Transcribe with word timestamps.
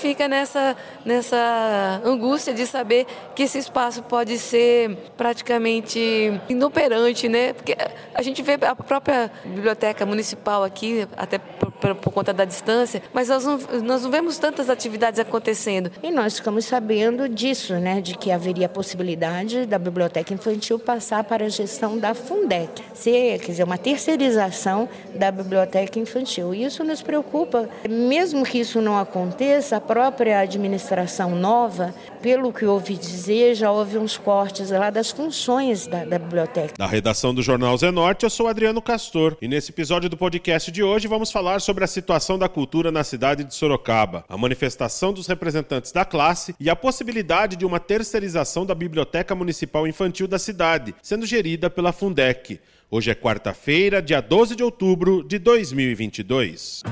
fica 0.00 0.26
nessa, 0.26 0.76
nessa 1.04 2.00
angústia 2.04 2.54
de 2.54 2.66
saber 2.66 3.06
que 3.34 3.42
esse 3.42 3.58
espaço 3.58 4.02
pode 4.02 4.38
ser 4.38 4.96
praticamente 5.16 6.40
inoperante, 6.48 7.28
né? 7.28 7.52
Porque 7.52 7.76
a 8.14 8.22
gente 8.22 8.42
vê 8.42 8.58
a 8.62 8.74
própria 8.74 9.30
biblioteca 9.44 10.06
municipal 10.06 10.64
aqui, 10.64 11.06
até 11.16 11.38
por, 11.38 11.69
por, 11.80 11.94
por 11.94 12.12
conta 12.12 12.32
da 12.32 12.44
distância, 12.44 13.02
mas 13.12 13.28
nós 13.28 13.44
não, 13.44 13.58
nós 13.82 14.02
não 14.02 14.10
vemos 14.10 14.38
tantas 14.38 14.68
atividades 14.68 15.18
acontecendo. 15.18 15.90
E 16.02 16.10
nós 16.10 16.36
ficamos 16.36 16.64
sabendo 16.64 17.28
disso, 17.28 17.74
né? 17.74 18.00
De 18.00 18.16
que 18.16 18.30
haveria 18.30 18.66
a 18.66 18.68
possibilidade 18.68 19.66
da 19.66 19.78
biblioteca 19.78 20.32
infantil 20.34 20.78
passar 20.78 21.24
para 21.24 21.46
a 21.46 21.48
gestão 21.48 21.98
da 21.98 22.14
Fundec, 22.14 22.82
ser, 22.94 23.38
quer 23.40 23.52
dizer, 23.52 23.64
uma 23.64 23.78
terceirização 23.78 24.88
da 25.14 25.30
biblioteca 25.30 25.98
infantil. 25.98 26.54
Isso 26.54 26.84
nos 26.84 27.02
preocupa, 27.02 27.68
mesmo 27.88 28.44
que 28.44 28.58
isso 28.58 28.80
não 28.80 28.98
aconteça, 28.98 29.76
a 29.76 29.80
própria 29.80 30.40
administração 30.40 31.30
nova, 31.30 31.94
pelo 32.22 32.52
que 32.52 32.64
ouvi 32.64 32.96
dizer, 32.96 33.54
já 33.54 33.70
houve 33.70 33.98
uns 33.98 34.16
cortes 34.16 34.70
lá 34.70 34.90
das 34.90 35.10
funções 35.10 35.86
da, 35.86 36.04
da 36.04 36.18
biblioteca. 36.18 36.74
Da 36.76 36.86
redação 36.86 37.34
do 37.34 37.42
Jornal 37.42 37.76
Zenorte, 37.76 38.24
eu 38.24 38.30
sou 38.30 38.46
Adriano 38.46 38.82
Castor 38.82 39.36
e 39.40 39.48
nesse 39.48 39.70
episódio 39.70 40.08
do 40.08 40.16
podcast 40.16 40.70
de 40.70 40.82
hoje 40.82 41.08
vamos 41.08 41.32
falar 41.32 41.60
sobre 41.60 41.84
a 41.84 41.86
situação 41.86 42.38
da 42.38 42.48
cultura 42.48 42.90
na 42.90 43.02
cidade 43.02 43.44
de 43.44 43.54
Sorocaba, 43.54 44.24
a 44.28 44.36
manifestação 44.36 45.12
dos 45.12 45.26
representantes 45.26 45.92
da 45.92 46.04
classe 46.04 46.54
e 46.60 46.68
a 46.68 46.76
possibilidade 46.76 47.56
de 47.56 47.64
uma 47.64 47.80
terceirização 47.80 48.66
da 48.66 48.74
Biblioteca 48.74 49.34
Municipal 49.34 49.86
Infantil 49.86 50.28
da 50.28 50.38
cidade, 50.38 50.94
sendo 51.02 51.26
gerida 51.26 51.70
pela 51.70 51.92
Fundec. 51.92 52.60
Hoje 52.90 53.10
é 53.10 53.14
quarta-feira, 53.14 54.02
dia 54.02 54.20
12 54.20 54.56
de 54.56 54.64
outubro 54.64 55.22
de 55.22 55.38
2022. 55.38 56.82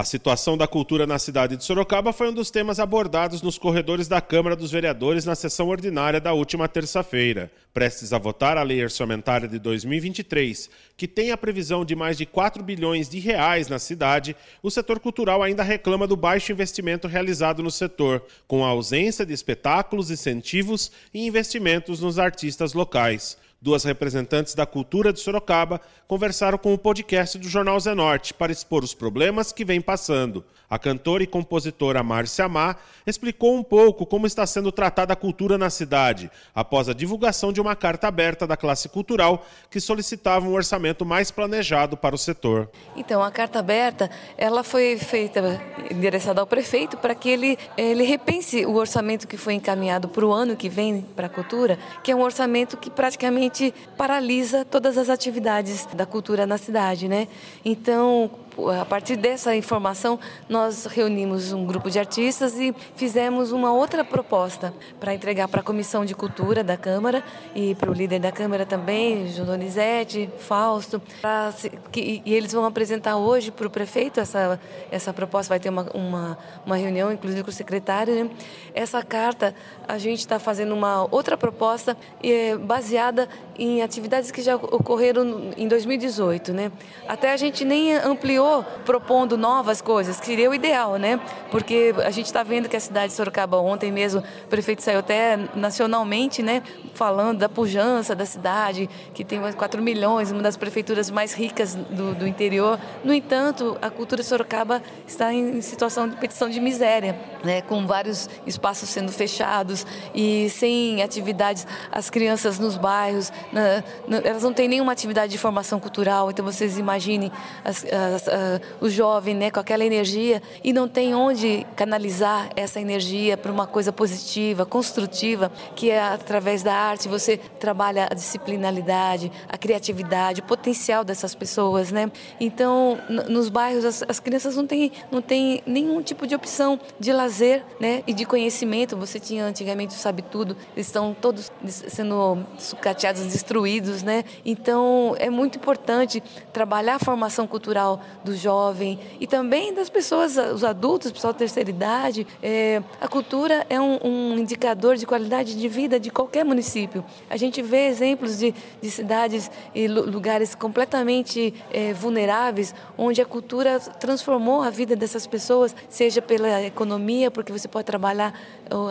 A 0.00 0.04
situação 0.04 0.56
da 0.56 0.66
cultura 0.66 1.06
na 1.06 1.18
cidade 1.18 1.58
de 1.58 1.62
Sorocaba 1.62 2.10
foi 2.10 2.30
um 2.30 2.32
dos 2.32 2.50
temas 2.50 2.80
abordados 2.80 3.42
nos 3.42 3.58
corredores 3.58 4.08
da 4.08 4.18
Câmara 4.18 4.56
dos 4.56 4.70
Vereadores 4.70 5.26
na 5.26 5.34
sessão 5.34 5.68
ordinária 5.68 6.18
da 6.18 6.32
última 6.32 6.66
terça-feira. 6.66 7.52
Prestes 7.74 8.10
a 8.14 8.18
votar 8.18 8.56
a 8.56 8.62
lei 8.62 8.82
orçamentária 8.82 9.46
de 9.46 9.58
2023, 9.58 10.70
que 10.96 11.06
tem 11.06 11.32
a 11.32 11.36
previsão 11.36 11.84
de 11.84 11.94
mais 11.94 12.16
de 12.16 12.24
4 12.24 12.62
bilhões 12.62 13.10
de 13.10 13.18
reais 13.18 13.68
na 13.68 13.78
cidade, 13.78 14.34
o 14.62 14.70
setor 14.70 14.98
cultural 15.00 15.42
ainda 15.42 15.62
reclama 15.62 16.06
do 16.06 16.16
baixo 16.16 16.50
investimento 16.50 17.06
realizado 17.06 17.62
no 17.62 17.70
setor, 17.70 18.24
com 18.48 18.64
a 18.64 18.68
ausência 18.68 19.26
de 19.26 19.34
espetáculos, 19.34 20.10
incentivos 20.10 20.90
e 21.12 21.26
investimentos 21.26 22.00
nos 22.00 22.18
artistas 22.18 22.72
locais. 22.72 23.36
Duas 23.62 23.84
representantes 23.84 24.54
da 24.54 24.64
cultura 24.64 25.12
de 25.12 25.20
Sorocaba 25.20 25.82
conversaram 26.08 26.56
com 26.56 26.72
o 26.72 26.78
podcast 26.78 27.38
do 27.38 27.46
Jornal 27.46 27.78
Zenorte 27.78 28.32
para 28.32 28.50
expor 28.50 28.82
os 28.82 28.94
problemas 28.94 29.52
que 29.52 29.66
vem 29.66 29.82
passando. 29.82 30.42
A 30.70 30.78
cantora 30.78 31.24
e 31.24 31.26
compositora 31.26 32.00
Márcia 32.00 32.48
Má 32.48 32.76
explicou 33.04 33.56
um 33.56 33.62
pouco 33.62 34.06
como 34.06 34.24
está 34.24 34.46
sendo 34.46 34.70
tratada 34.70 35.12
a 35.12 35.16
cultura 35.16 35.58
na 35.58 35.68
cidade, 35.68 36.30
após 36.54 36.88
a 36.88 36.92
divulgação 36.94 37.52
de 37.52 37.60
uma 37.60 37.74
carta 37.74 38.06
aberta 38.06 38.46
da 38.46 38.56
classe 38.56 38.88
cultural 38.88 39.44
que 39.68 39.80
solicitava 39.80 40.46
um 40.46 40.54
orçamento 40.54 41.04
mais 41.04 41.32
planejado 41.32 41.96
para 41.96 42.14
o 42.14 42.18
setor. 42.18 42.70
Então, 42.94 43.20
a 43.20 43.32
carta 43.32 43.58
aberta, 43.58 44.08
ela 44.38 44.62
foi 44.62 44.96
feita, 44.96 45.60
endereçada 45.90 46.40
ao 46.40 46.46
prefeito 46.46 46.96
para 46.96 47.16
que 47.16 47.28
ele, 47.28 47.58
ele 47.76 48.04
repense 48.04 48.64
o 48.64 48.76
orçamento 48.76 49.26
que 49.26 49.36
foi 49.36 49.54
encaminhado 49.54 50.08
para 50.08 50.24
o 50.24 50.32
ano 50.32 50.54
que 50.54 50.68
vem 50.68 51.02
para 51.16 51.26
a 51.26 51.30
cultura, 51.30 51.80
que 52.04 52.12
é 52.12 52.14
um 52.14 52.22
orçamento 52.22 52.76
que 52.76 52.90
praticamente 52.90 53.74
paralisa 53.96 54.64
todas 54.64 54.96
as 54.96 55.08
atividades 55.08 55.86
da 55.94 56.06
cultura 56.06 56.46
na 56.46 56.58
cidade, 56.58 57.08
né? 57.08 57.26
Então, 57.64 58.30
a 58.68 58.84
partir 58.84 59.16
dessa 59.16 59.54
informação, 59.54 60.18
nós 60.48 60.84
reunimos 60.86 61.52
um 61.52 61.64
grupo 61.64 61.90
de 61.90 61.98
artistas 61.98 62.58
e 62.58 62.74
fizemos 62.96 63.52
uma 63.52 63.72
outra 63.72 64.04
proposta 64.04 64.74
para 64.98 65.14
entregar 65.14 65.48
para 65.48 65.60
a 65.60 65.62
Comissão 65.62 66.04
de 66.04 66.14
Cultura 66.14 66.62
da 66.62 66.76
Câmara 66.76 67.22
e 67.54 67.74
para 67.74 67.90
o 67.90 67.94
líder 67.94 68.18
da 68.18 68.32
Câmara 68.32 68.66
também, 68.66 69.28
João 69.28 69.46
Donizete, 69.46 70.28
Fausto, 70.38 71.00
pra, 71.20 71.52
que, 71.90 72.22
e 72.24 72.34
eles 72.34 72.52
vão 72.52 72.64
apresentar 72.64 73.16
hoje 73.16 73.50
para 73.50 73.66
o 73.66 73.70
prefeito 73.70 74.20
essa, 74.20 74.60
essa 74.90 75.12
proposta, 75.12 75.48
vai 75.48 75.60
ter 75.60 75.68
uma, 75.68 75.86
uma, 75.94 76.38
uma 76.66 76.76
reunião, 76.76 77.12
inclusive 77.12 77.42
com 77.42 77.50
o 77.50 77.52
secretário. 77.52 78.24
Né? 78.24 78.30
Essa 78.74 79.02
carta, 79.02 79.54
a 79.86 79.98
gente 79.98 80.20
está 80.20 80.38
fazendo 80.38 80.74
uma 80.74 81.06
outra 81.10 81.36
proposta 81.36 81.96
é, 82.22 82.56
baseada 82.56 83.28
em 83.58 83.82
atividades 83.82 84.30
que 84.30 84.42
já 84.42 84.56
ocorreram 84.56 85.52
em 85.56 85.68
2018. 85.68 86.52
Né? 86.52 86.72
Até 87.06 87.32
a 87.32 87.36
gente 87.36 87.64
nem 87.64 87.94
ampliou 87.94 88.49
propondo 88.84 89.36
novas 89.36 89.80
coisas, 89.80 90.18
que 90.18 90.26
seria 90.26 90.50
o 90.50 90.54
ideal, 90.54 90.96
né? 90.96 91.20
Porque 91.50 91.94
a 92.04 92.10
gente 92.10 92.26
está 92.26 92.42
vendo 92.42 92.68
que 92.68 92.76
a 92.76 92.80
cidade 92.80 93.08
de 93.08 93.14
Sorocaba, 93.14 93.58
ontem 93.58 93.90
mesmo, 93.90 94.20
o 94.20 94.48
prefeito 94.48 94.82
saiu 94.82 95.00
até 95.00 95.38
nacionalmente, 95.54 96.42
né? 96.42 96.62
Falando 96.94 97.38
da 97.38 97.48
pujança 97.48 98.14
da 98.14 98.26
cidade, 98.26 98.88
que 99.14 99.24
tem 99.24 99.40
4 99.40 99.82
milhões, 99.82 100.30
uma 100.30 100.42
das 100.42 100.56
prefeituras 100.56 101.10
mais 101.10 101.32
ricas 101.32 101.74
do, 101.74 102.14
do 102.14 102.26
interior. 102.26 102.78
No 103.04 103.12
entanto, 103.12 103.76
a 103.80 103.90
cultura 103.90 104.22
de 104.22 104.28
Sorocaba 104.28 104.82
está 105.06 105.32
em 105.32 105.60
situação 105.60 106.08
de 106.08 106.16
petição 106.16 106.48
de 106.48 106.60
miséria, 106.60 107.18
né? 107.44 107.62
Com 107.62 107.86
vários 107.86 108.28
espaços 108.46 108.88
sendo 108.88 109.12
fechados 109.12 109.86
e 110.14 110.48
sem 110.50 111.02
atividades. 111.02 111.66
As 111.90 112.10
crianças 112.10 112.58
nos 112.58 112.76
bairros, 112.76 113.32
na, 113.52 113.82
na, 114.06 114.18
elas 114.18 114.42
não 114.42 114.52
têm 114.52 114.68
nenhuma 114.68 114.92
atividade 114.92 115.32
de 115.32 115.38
formação 115.38 115.80
cultural, 115.80 116.30
então 116.30 116.44
vocês 116.44 116.78
imaginem 116.78 117.30
as, 117.64 117.84
as, 117.84 118.28
uh, 118.30 118.84
o 118.84 118.88
jovem 118.88 119.34
né, 119.34 119.50
com 119.50 119.60
aquela 119.60 119.84
energia 119.84 120.42
e 120.62 120.72
não 120.72 120.88
tem 120.88 121.14
onde 121.14 121.66
canalizar 121.76 122.50
essa 122.56 122.80
energia 122.80 123.36
para 123.36 123.50
uma 123.50 123.66
coisa 123.66 123.92
positiva, 123.92 124.64
construtiva, 124.64 125.50
que 125.74 125.90
é 125.90 126.00
através 126.00 126.62
da 126.62 126.74
arte 126.74 127.08
você 127.08 127.36
trabalha 127.36 128.08
a 128.10 128.14
disciplinaridade, 128.14 129.30
a 129.48 129.58
criatividade, 129.58 130.40
o 130.40 130.44
potencial 130.44 131.04
dessas 131.04 131.34
pessoas. 131.34 131.90
Né? 131.90 132.10
Então, 132.38 132.98
nos 133.28 133.48
bairros, 133.48 133.84
as, 133.84 134.04
as 134.08 134.20
crianças 134.20 134.56
não 134.56 134.66
têm, 134.66 134.92
não 135.10 135.20
têm 135.20 135.62
nenhum 135.66 136.02
tipo 136.02 136.26
de 136.26 136.34
opção 136.34 136.78
de 136.98 137.12
lazer 137.12 137.64
né, 137.78 138.02
e 138.06 138.12
de 138.12 138.24
conhecimento. 138.24 138.96
Você 138.96 139.18
tinha 139.18 139.44
antigamente 139.44 139.94
o 139.94 139.98
Sabe 139.98 140.22
Tudo, 140.22 140.56
estão 140.76 141.14
todos 141.18 141.50
sendo 141.66 142.38
sucateados, 142.58 143.22
destruídos. 143.22 144.02
Né? 144.02 144.24
Então, 144.44 145.14
é 145.18 145.30
muito 145.30 145.56
importante 145.56 146.22
trabalhar 146.52 146.96
a 146.96 146.98
formação 146.98 147.46
cultural 147.46 148.00
do 148.24 148.36
jovem 148.36 148.98
e 149.18 149.26
também 149.26 149.74
das 149.74 149.88
pessoas, 149.88 150.36
os 150.36 150.64
adultos, 150.64 151.12
pessoal 151.12 151.32
da 151.32 151.38
terceira 151.38 151.70
idade. 151.70 152.26
É, 152.42 152.82
a 153.00 153.08
cultura 153.08 153.66
é 153.68 153.80
um, 153.80 153.98
um, 154.02 154.38
indicador 154.38 154.96
de 154.96 155.06
qualidade 155.06 155.54
de 155.54 155.68
vida 155.68 155.98
de 155.98 156.10
qualquer 156.10 156.44
município. 156.44 157.04
A 157.28 157.36
gente 157.36 157.62
vê 157.62 157.86
exemplos 157.86 158.38
de, 158.38 158.54
de 158.80 158.90
cidades 158.90 159.50
e 159.74 159.88
lugares 159.88 160.54
completamente 160.54 161.54
é, 161.72 161.92
vulneráveis, 161.92 162.74
onde 162.96 163.20
a 163.20 163.26
cultura 163.26 163.78
transformou 163.78 164.62
a 164.62 164.70
vida 164.70 164.94
dessas 164.94 165.26
pessoas, 165.26 165.74
seja 165.88 166.20
pela 166.20 166.62
economia, 166.62 167.30
porque 167.30 167.52
você 167.52 167.68
pode 167.68 167.86
trabalhar 167.86 168.34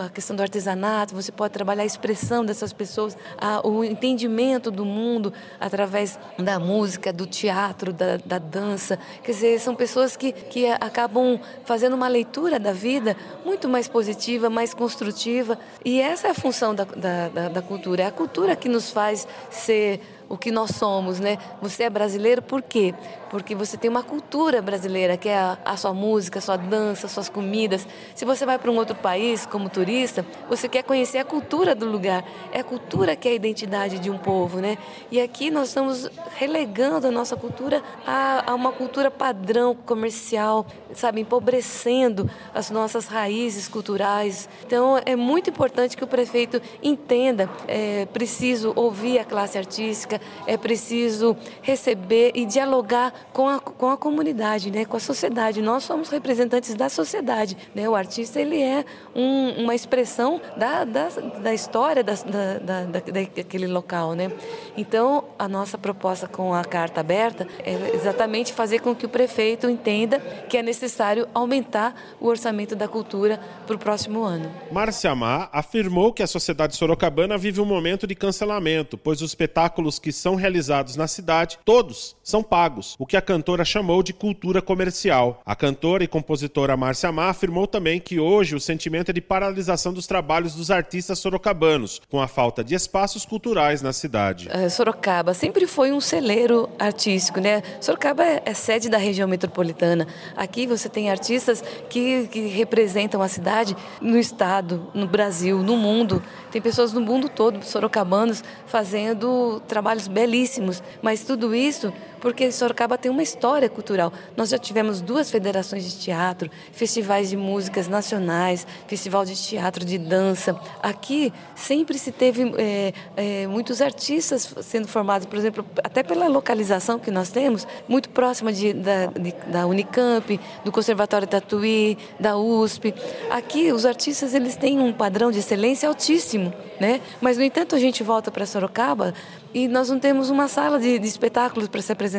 a 0.04 0.08
questão 0.10 0.36
do 0.36 0.42
artesanato, 0.42 1.14
você 1.14 1.32
pode 1.32 1.52
trabalhar 1.52 1.82
a 1.82 1.86
expressão 1.86 2.44
dessas 2.44 2.72
pessoas, 2.72 3.16
a, 3.38 3.66
o 3.66 3.82
entendimento 3.82 4.70
do 4.70 4.84
mundo 4.84 5.32
através 5.58 6.18
da 6.38 6.58
música, 6.58 7.12
do 7.12 7.26
teatro, 7.26 7.92
da, 7.92 8.18
da 8.18 8.38
dança. 8.38 8.98
Quer 9.22 9.32
dizer, 9.32 9.60
são 9.60 9.74
pessoas 9.74 10.16
que, 10.16 10.32
que 10.32 10.66
acabam 10.66 11.38
fazendo 11.64 11.94
uma 11.94 12.08
leitura 12.08 12.58
da 12.58 12.72
vida 12.72 13.16
muito 13.44 13.68
mais 13.68 13.86
positiva, 13.86 14.48
mais 14.48 14.72
construtiva. 14.72 15.58
E 15.84 16.00
essa 16.00 16.28
é 16.28 16.30
a 16.30 16.34
função 16.34 16.74
da, 16.74 16.84
da, 16.84 17.28
da, 17.28 17.48
da 17.48 17.62
cultura. 17.62 18.02
É 18.02 18.06
a 18.06 18.12
cultura 18.12 18.56
que 18.56 18.68
nos 18.68 18.90
faz 18.90 19.28
ser 19.50 20.00
o 20.30 20.38
que 20.38 20.52
nós 20.52 20.70
somos, 20.76 21.18
né? 21.18 21.38
Você 21.60 21.82
é 21.82 21.90
brasileiro 21.90 22.40
por 22.40 22.62
quê? 22.62 22.94
Porque 23.30 23.52
você 23.52 23.76
tem 23.76 23.90
uma 23.90 24.04
cultura 24.04 24.62
brasileira, 24.62 25.16
que 25.16 25.28
é 25.28 25.36
a, 25.36 25.58
a 25.64 25.76
sua 25.76 25.92
música, 25.92 26.38
a 26.38 26.42
sua 26.42 26.56
dança, 26.56 27.08
suas 27.08 27.28
comidas. 27.28 27.86
Se 28.14 28.24
você 28.24 28.46
vai 28.46 28.56
para 28.56 28.70
um 28.70 28.76
outro 28.76 28.94
país 28.94 29.44
como 29.44 29.68
turista, 29.68 30.24
você 30.48 30.68
quer 30.68 30.84
conhecer 30.84 31.18
a 31.18 31.24
cultura 31.24 31.74
do 31.74 31.84
lugar. 31.84 32.24
É 32.52 32.60
a 32.60 32.64
cultura 32.64 33.16
que 33.16 33.26
é 33.26 33.32
a 33.32 33.34
identidade 33.34 33.98
de 33.98 34.08
um 34.08 34.18
povo, 34.18 34.60
né? 34.60 34.78
E 35.10 35.20
aqui 35.20 35.50
nós 35.50 35.68
estamos 35.68 36.08
relegando 36.36 37.08
a 37.08 37.10
nossa 37.10 37.34
cultura 37.34 37.82
a, 38.06 38.52
a 38.52 38.54
uma 38.54 38.70
cultura 38.70 39.10
padrão 39.10 39.74
comercial, 39.74 40.64
sabe, 40.94 41.22
empobrecendo 41.22 42.30
as 42.54 42.70
nossas 42.70 43.06
raízes 43.08 43.66
culturais. 43.66 44.48
Então 44.64 45.00
é 45.04 45.16
muito 45.16 45.50
importante 45.50 45.96
que 45.96 46.04
o 46.04 46.06
prefeito 46.06 46.62
entenda, 46.80 47.50
é 47.66 48.06
preciso 48.06 48.72
ouvir 48.76 49.18
a 49.18 49.24
classe 49.24 49.58
artística, 49.58 50.19
é 50.46 50.56
preciso 50.56 51.36
receber 51.62 52.32
e 52.34 52.44
dialogar 52.44 53.12
com 53.32 53.48
a, 53.48 53.60
com 53.60 53.88
a 53.90 53.96
comunidade, 53.96 54.70
né? 54.70 54.84
com 54.84 54.96
a 54.96 55.00
sociedade. 55.00 55.62
Nós 55.62 55.84
somos 55.84 56.08
representantes 56.08 56.74
da 56.74 56.88
sociedade. 56.88 57.56
Né? 57.74 57.88
O 57.88 57.94
artista 57.94 58.40
ele 58.40 58.60
é 58.60 58.84
um, 59.14 59.62
uma 59.62 59.74
expressão 59.74 60.40
da, 60.56 60.84
da, 60.84 61.08
da 61.08 61.54
história 61.54 62.02
da, 62.02 62.14
da, 62.14 62.84
da, 62.84 63.00
daquele 63.00 63.66
local. 63.66 64.14
Né? 64.14 64.30
Então, 64.76 65.24
a 65.38 65.48
nossa 65.48 65.78
proposta 65.78 66.28
com 66.28 66.54
a 66.54 66.64
carta 66.64 67.00
aberta 67.00 67.46
é 67.64 67.94
exatamente 67.94 68.52
fazer 68.52 68.80
com 68.80 68.94
que 68.94 69.06
o 69.06 69.08
prefeito 69.08 69.68
entenda 69.68 70.20
que 70.48 70.56
é 70.56 70.62
necessário 70.62 71.28
aumentar 71.34 71.94
o 72.20 72.26
orçamento 72.26 72.74
da 72.74 72.88
cultura 72.88 73.40
para 73.66 73.76
o 73.76 73.78
próximo 73.78 74.22
ano. 74.22 74.50
Márcia 74.70 75.14
Má 75.14 75.48
afirmou 75.52 76.12
que 76.12 76.22
a 76.22 76.26
sociedade 76.26 76.76
sorocabana 76.76 77.36
vive 77.36 77.60
um 77.60 77.64
momento 77.64 78.06
de 78.06 78.14
cancelamento, 78.14 78.96
pois 78.96 79.22
os 79.22 79.30
espetáculos 79.30 79.98
que 79.98 80.09
são 80.16 80.34
realizados 80.34 80.96
na 80.96 81.06
cidade, 81.06 81.58
todos 81.64 82.16
são 82.22 82.42
pagos, 82.42 82.94
o 82.98 83.06
que 83.06 83.16
a 83.16 83.22
cantora 83.22 83.64
chamou 83.64 84.02
de 84.02 84.12
cultura 84.12 84.62
comercial. 84.62 85.42
A 85.44 85.56
cantora 85.56 86.04
e 86.04 86.08
compositora 86.08 86.76
Márcia 86.76 87.10
Má 87.10 87.28
afirmou 87.28 87.66
também 87.66 88.00
que 88.00 88.20
hoje 88.20 88.54
o 88.54 88.60
sentimento 88.60 89.10
é 89.10 89.12
de 89.12 89.20
paralisação 89.20 89.92
dos 89.92 90.06
trabalhos 90.06 90.54
dos 90.54 90.70
artistas 90.70 91.18
sorocabanos, 91.18 92.00
com 92.08 92.20
a 92.20 92.28
falta 92.28 92.62
de 92.62 92.74
espaços 92.74 93.24
culturais 93.24 93.82
na 93.82 93.92
cidade. 93.92 94.48
Uh, 94.48 94.70
Sorocaba 94.70 95.34
sempre 95.34 95.66
foi 95.66 95.92
um 95.92 96.00
celeiro 96.00 96.68
artístico, 96.78 97.40
né? 97.40 97.62
Sorocaba 97.80 98.24
é, 98.24 98.42
é 98.44 98.54
sede 98.54 98.88
da 98.88 98.98
região 98.98 99.28
metropolitana. 99.28 100.06
Aqui 100.36 100.66
você 100.66 100.88
tem 100.88 101.10
artistas 101.10 101.62
que, 101.88 102.28
que 102.28 102.46
representam 102.46 103.22
a 103.22 103.28
cidade 103.28 103.76
no 104.00 104.18
estado, 104.18 104.88
no 104.94 105.06
Brasil, 105.06 105.58
no 105.62 105.76
mundo. 105.76 106.22
Tem 106.50 106.60
pessoas 106.60 106.92
no 106.92 107.00
mundo 107.00 107.28
todo, 107.28 107.62
sorocabanos, 107.64 108.42
fazendo 108.66 109.60
trabalhos 110.00 110.08
belíssimos. 110.08 110.82
Mas 111.02 111.24
tudo 111.24 111.54
isso 111.54 111.92
porque 112.20 112.50
Sorocaba 112.52 112.98
tem 112.98 113.10
uma 113.10 113.22
história 113.22 113.68
cultural. 113.68 114.12
Nós 114.36 114.50
já 114.50 114.58
tivemos 114.58 115.00
duas 115.00 115.30
federações 115.30 115.84
de 115.84 115.98
teatro, 115.98 116.50
festivais 116.72 117.30
de 117.30 117.36
músicas 117.36 117.88
nacionais, 117.88 118.66
festival 118.86 119.24
de 119.24 119.34
teatro, 119.34 119.84
de 119.84 119.98
dança. 119.98 120.58
Aqui 120.82 121.32
sempre 121.54 121.98
se 121.98 122.12
teve 122.12 122.52
é, 122.58 122.92
é, 123.16 123.46
muitos 123.46 123.80
artistas 123.80 124.54
sendo 124.62 124.88
formados, 124.88 125.26
por 125.26 125.38
exemplo, 125.38 125.64
até 125.82 126.02
pela 126.02 126.28
localização 126.28 126.98
que 126.98 127.10
nós 127.10 127.30
temos, 127.30 127.66
muito 127.88 128.08
próxima 128.10 128.52
de, 128.52 128.72
da, 128.72 129.06
de, 129.06 129.32
da 129.50 129.66
Unicamp, 129.66 130.38
do 130.64 130.70
Conservatório 130.70 131.26
Tatuí, 131.26 131.96
da 132.18 132.36
USP. 132.36 132.94
Aqui 133.30 133.72
os 133.72 133.86
artistas 133.86 134.34
eles 134.34 134.56
têm 134.56 134.78
um 134.78 134.92
padrão 134.92 135.30
de 135.30 135.38
excelência 135.38 135.88
altíssimo, 135.88 136.52
né? 136.78 137.00
Mas 137.20 137.36
no 137.36 137.44
entanto 137.44 137.74
a 137.74 137.78
gente 137.78 138.02
volta 138.02 138.30
para 138.30 138.44
Sorocaba 138.46 139.14
e 139.52 139.66
nós 139.66 139.88
não 139.88 139.98
temos 139.98 140.30
uma 140.30 140.46
sala 140.48 140.78
de, 140.78 140.98
de 140.98 141.06
espetáculos 141.06 141.68
para 141.68 141.82
se 141.82 141.92
apresentar, 141.92 142.09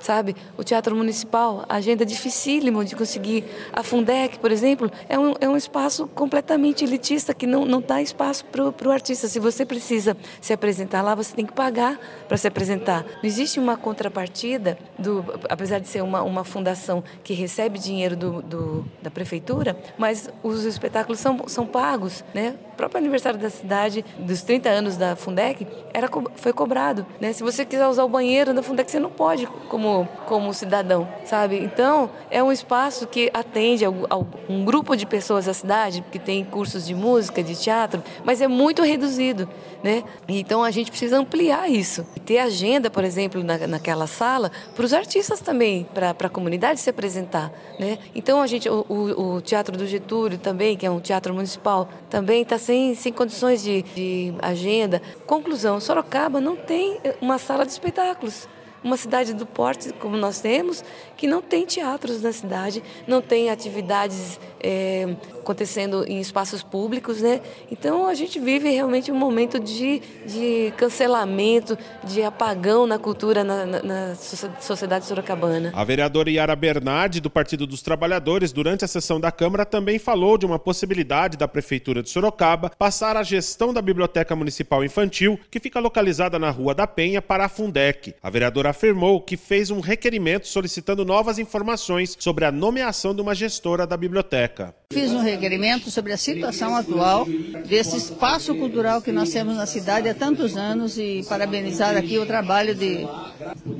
sabe? 0.00 0.36
O 0.56 0.64
Teatro 0.64 0.94
Municipal, 0.94 1.64
a 1.68 1.76
agenda 1.76 2.02
é 2.02 2.06
dificílimo 2.06 2.84
de 2.84 2.94
conseguir. 2.94 3.44
A 3.72 3.82
Fundec, 3.82 4.38
por 4.38 4.52
exemplo, 4.52 4.90
é 5.08 5.18
um, 5.18 5.34
é 5.40 5.48
um 5.48 5.56
espaço 5.56 6.06
completamente 6.08 6.84
elitista 6.84 7.34
que 7.34 7.46
não, 7.46 7.64
não 7.64 7.80
dá 7.80 8.02
espaço 8.02 8.44
para 8.44 8.88
o 8.88 8.90
artista. 8.90 9.28
Se 9.28 9.38
você 9.38 9.64
precisa 9.64 10.16
se 10.40 10.52
apresentar 10.52 11.02
lá, 11.02 11.14
você 11.14 11.34
tem 11.34 11.46
que 11.46 11.52
pagar 11.52 11.98
para 12.28 12.36
se 12.36 12.46
apresentar. 12.46 13.04
Não 13.04 13.24
existe 13.24 13.58
uma 13.58 13.76
contrapartida, 13.76 14.78
do, 14.98 15.24
apesar 15.48 15.78
de 15.78 15.88
ser 15.88 16.02
uma, 16.02 16.22
uma 16.22 16.44
fundação 16.44 17.02
que 17.22 17.32
recebe 17.32 17.78
dinheiro 17.78 18.16
do, 18.16 18.42
do 18.42 18.84
da 19.02 19.10
prefeitura, 19.10 19.76
mas 19.98 20.30
os 20.42 20.64
espetáculos 20.64 21.20
são, 21.20 21.46
são 21.46 21.66
pagos, 21.66 22.24
né? 22.34 22.56
Próprio 22.76 22.98
aniversário 22.98 23.38
da 23.38 23.50
cidade, 23.50 24.04
dos 24.18 24.42
30 24.42 24.68
anos 24.68 24.96
da 24.96 25.16
Fundec, 25.16 25.66
era, 25.92 26.08
foi 26.36 26.52
cobrado. 26.52 27.06
Né? 27.20 27.32
Se 27.32 27.42
você 27.42 27.64
quiser 27.64 27.86
usar 27.86 28.04
o 28.04 28.08
banheiro 28.08 28.52
da 28.52 28.62
Fundec, 28.62 28.90
você 28.90 28.98
não 28.98 29.10
pode 29.10 29.46
como, 29.68 30.08
como 30.26 30.52
cidadão, 30.52 31.08
sabe? 31.24 31.58
Então, 31.58 32.10
é 32.30 32.42
um 32.42 32.52
espaço 32.52 33.06
que 33.06 33.30
atende 33.32 33.84
a, 33.84 33.88
a 33.88 34.16
um 34.48 34.64
grupo 34.64 34.96
de 34.96 35.06
pessoas 35.06 35.46
da 35.46 35.54
cidade, 35.54 36.04
que 36.10 36.18
tem 36.18 36.44
cursos 36.44 36.86
de 36.86 36.94
música, 36.94 37.42
de 37.42 37.54
teatro, 37.54 38.02
mas 38.24 38.40
é 38.40 38.48
muito 38.48 38.82
reduzido. 38.82 39.48
Né? 39.82 40.02
Então, 40.26 40.64
a 40.64 40.70
gente 40.70 40.90
precisa 40.90 41.18
ampliar 41.18 41.70
isso. 41.70 42.06
Ter 42.24 42.38
agenda, 42.38 42.90
por 42.90 43.04
exemplo, 43.04 43.42
na, 43.44 43.66
naquela 43.66 44.06
sala, 44.06 44.50
para 44.74 44.84
os 44.84 44.92
artistas 44.92 45.40
também, 45.40 45.86
para 45.92 46.10
a 46.18 46.28
comunidade 46.28 46.80
se 46.80 46.88
apresentar. 46.88 47.52
Né? 47.78 47.98
Então, 48.14 48.40
a 48.40 48.46
gente, 48.46 48.68
o, 48.68 48.86
o, 48.88 49.34
o 49.34 49.40
Teatro 49.40 49.76
do 49.76 49.86
Getúlio 49.86 50.38
também, 50.38 50.76
que 50.76 50.86
é 50.86 50.90
um 50.90 51.00
teatro 51.00 51.34
municipal, 51.34 51.88
também 52.08 52.42
está 52.42 52.58
sem, 52.64 52.94
sem 52.94 53.12
condições 53.12 53.62
de, 53.62 53.82
de 53.82 54.34
agenda. 54.40 55.00
Conclusão, 55.26 55.80
Sorocaba 55.80 56.40
não 56.40 56.56
tem 56.56 56.98
uma 57.20 57.38
sala 57.38 57.64
de 57.64 57.72
espetáculos 57.72 58.48
uma 58.84 58.98
cidade 58.98 59.32
do 59.32 59.46
porte 59.46 59.94
como 59.94 60.14
nós 60.14 60.40
temos, 60.40 60.84
que 61.16 61.26
não 61.26 61.40
tem 61.40 61.64
teatros 61.64 62.20
na 62.20 62.30
cidade, 62.32 62.82
não 63.06 63.22
tem 63.22 63.48
atividades 63.48 64.38
é, 64.60 65.16
acontecendo 65.44 66.04
em 66.08 66.20
espaços 66.20 66.62
públicos, 66.62 67.20
né? 67.20 67.40
Então 67.70 68.06
a 68.06 68.14
gente 68.14 68.40
vive 68.40 68.70
realmente 68.70 69.12
um 69.12 69.14
momento 69.14 69.60
de, 69.60 70.00
de 70.26 70.72
cancelamento, 70.76 71.78
de 72.02 72.22
apagão 72.22 72.86
na 72.86 72.98
cultura 72.98 73.44
na, 73.44 73.66
na, 73.66 73.82
na 73.82 74.14
sociedade 74.60 75.04
sorocabana. 75.04 75.70
A 75.74 75.84
vereadora 75.84 76.30
Yara 76.30 76.56
Bernardi, 76.56 77.20
do 77.20 77.30
Partido 77.30 77.66
dos 77.66 77.82
Trabalhadores, 77.82 78.52
durante 78.52 78.84
a 78.84 78.88
sessão 78.88 79.20
da 79.20 79.30
Câmara, 79.30 79.66
também 79.66 79.98
falou 79.98 80.38
de 80.38 80.46
uma 80.46 80.58
possibilidade 80.58 81.36
da 81.36 81.46
Prefeitura 81.46 82.02
de 82.02 82.08
Sorocaba 82.08 82.70
passar 82.78 83.16
a 83.16 83.22
gestão 83.22 83.72
da 83.72 83.82
Biblioteca 83.82 84.34
Municipal 84.34 84.82
Infantil, 84.82 85.38
que 85.50 85.60
fica 85.60 85.78
localizada 85.78 86.38
na 86.38 86.50
Rua 86.50 86.74
da 86.74 86.86
Penha, 86.86 87.20
para 87.20 87.44
a 87.44 87.48
Fundec. 87.48 88.14
A 88.22 88.30
vereadora 88.30 88.70
afirmou 88.70 89.20
que 89.20 89.36
fez 89.36 89.70
um 89.70 89.80
requerimento 89.80 90.48
solicitando 90.48 91.04
novas 91.04 91.38
informações 91.38 92.16
sobre 92.18 92.44
a 92.44 92.52
nomeação 92.52 93.14
de 93.14 93.20
uma 93.20 93.34
gestora 93.34 93.86
da 93.86 93.96
biblioteca. 93.96 94.74
Fiz 94.92 95.12
um 95.12 95.22
requerimento 95.34 95.90
sobre 95.90 96.12
a 96.12 96.16
situação 96.16 96.74
atual 96.74 97.26
desse 97.66 97.96
espaço 97.96 98.54
cultural 98.54 99.02
que 99.02 99.12
nós 99.12 99.30
temos 99.30 99.56
na 99.56 99.66
cidade 99.66 100.08
há 100.08 100.14
tantos 100.14 100.56
anos 100.56 100.98
e 100.98 101.24
parabenizar 101.28 101.96
aqui 101.96 102.18
o 102.18 102.26
trabalho 102.26 102.74
de 102.74 103.06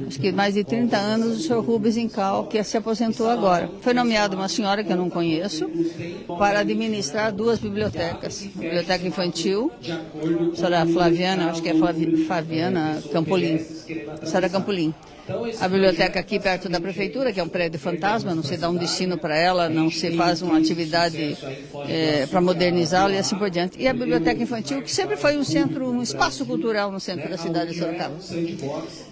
acho 0.06 0.21
que 0.21 0.33
mais 0.33 0.55
de 0.55 0.65
30 0.65 0.97
anos 0.97 1.39
do 1.39 1.43
senhor 1.43 1.65
Rubens 1.65 1.97
Incal, 1.97 2.47
que 2.47 2.62
se 2.62 2.77
aposentou 2.77 3.29
agora. 3.29 3.71
Foi 3.81 3.95
nomeada 3.95 4.37
uma 4.37 4.49
senhora 4.49 4.83
que 4.83 4.93
eu 4.93 4.97
não 4.97 5.09
conheço 5.09 5.71
para 6.39 6.61
administrar 6.61 7.33
duas 7.33 7.59
bibliotecas, 7.59 8.49
a 8.57 8.61
biblioteca 8.61 9.07
infantil, 9.07 9.71
a 10.53 10.57
senhora 10.57 10.87
Flaviana, 10.87 11.50
acho 11.50 11.62
que 11.62 11.69
é 11.69 11.75
Flaviana 11.75 13.03
Campolim, 13.12 13.61
a 14.21 14.27
senhora 14.27 14.49
Campolim 14.49 14.95
a 15.61 15.69
biblioteca 15.69 16.21
aqui 16.21 16.38
perto 16.38 16.69
da 16.69 16.81
prefeitura, 16.81 17.32
que 17.32 17.41
é 17.41 17.43
um 17.43 17.49
prédio 17.49 17.81
fantasma, 17.81 18.35
não 18.35 18.43
se 18.43 18.56
dá 18.56 18.69
um 18.69 18.76
destino 18.76 19.17
para 19.17 19.37
ela, 19.37 19.69
não 19.69 19.91
se 19.91 20.15
faz 20.17 20.43
uma 20.43 20.59
atividade 20.59 21.37
é, 21.88 22.26
para 22.26 22.41
modernizá-la 22.41 23.14
e 23.14 23.19
assim 23.19 23.37
por 23.37 23.49
diante. 23.49 23.81
E 23.81 23.88
a 23.88 23.93
biblioteca 23.93 24.43
infantil, 24.43 24.83
que 24.83 24.93
sempre 24.93 25.16
foi 25.16 25.37
um 25.37 25.45
centro, 25.45 25.88
um 25.88 26.02
espaço 26.02 26.45
cultural 26.45 26.93
no 26.93 27.00
centro 27.00 27.28
da 27.28 27.38
cidade 27.38 27.73
de 27.73 27.78
Sorocaba. 27.78 28.14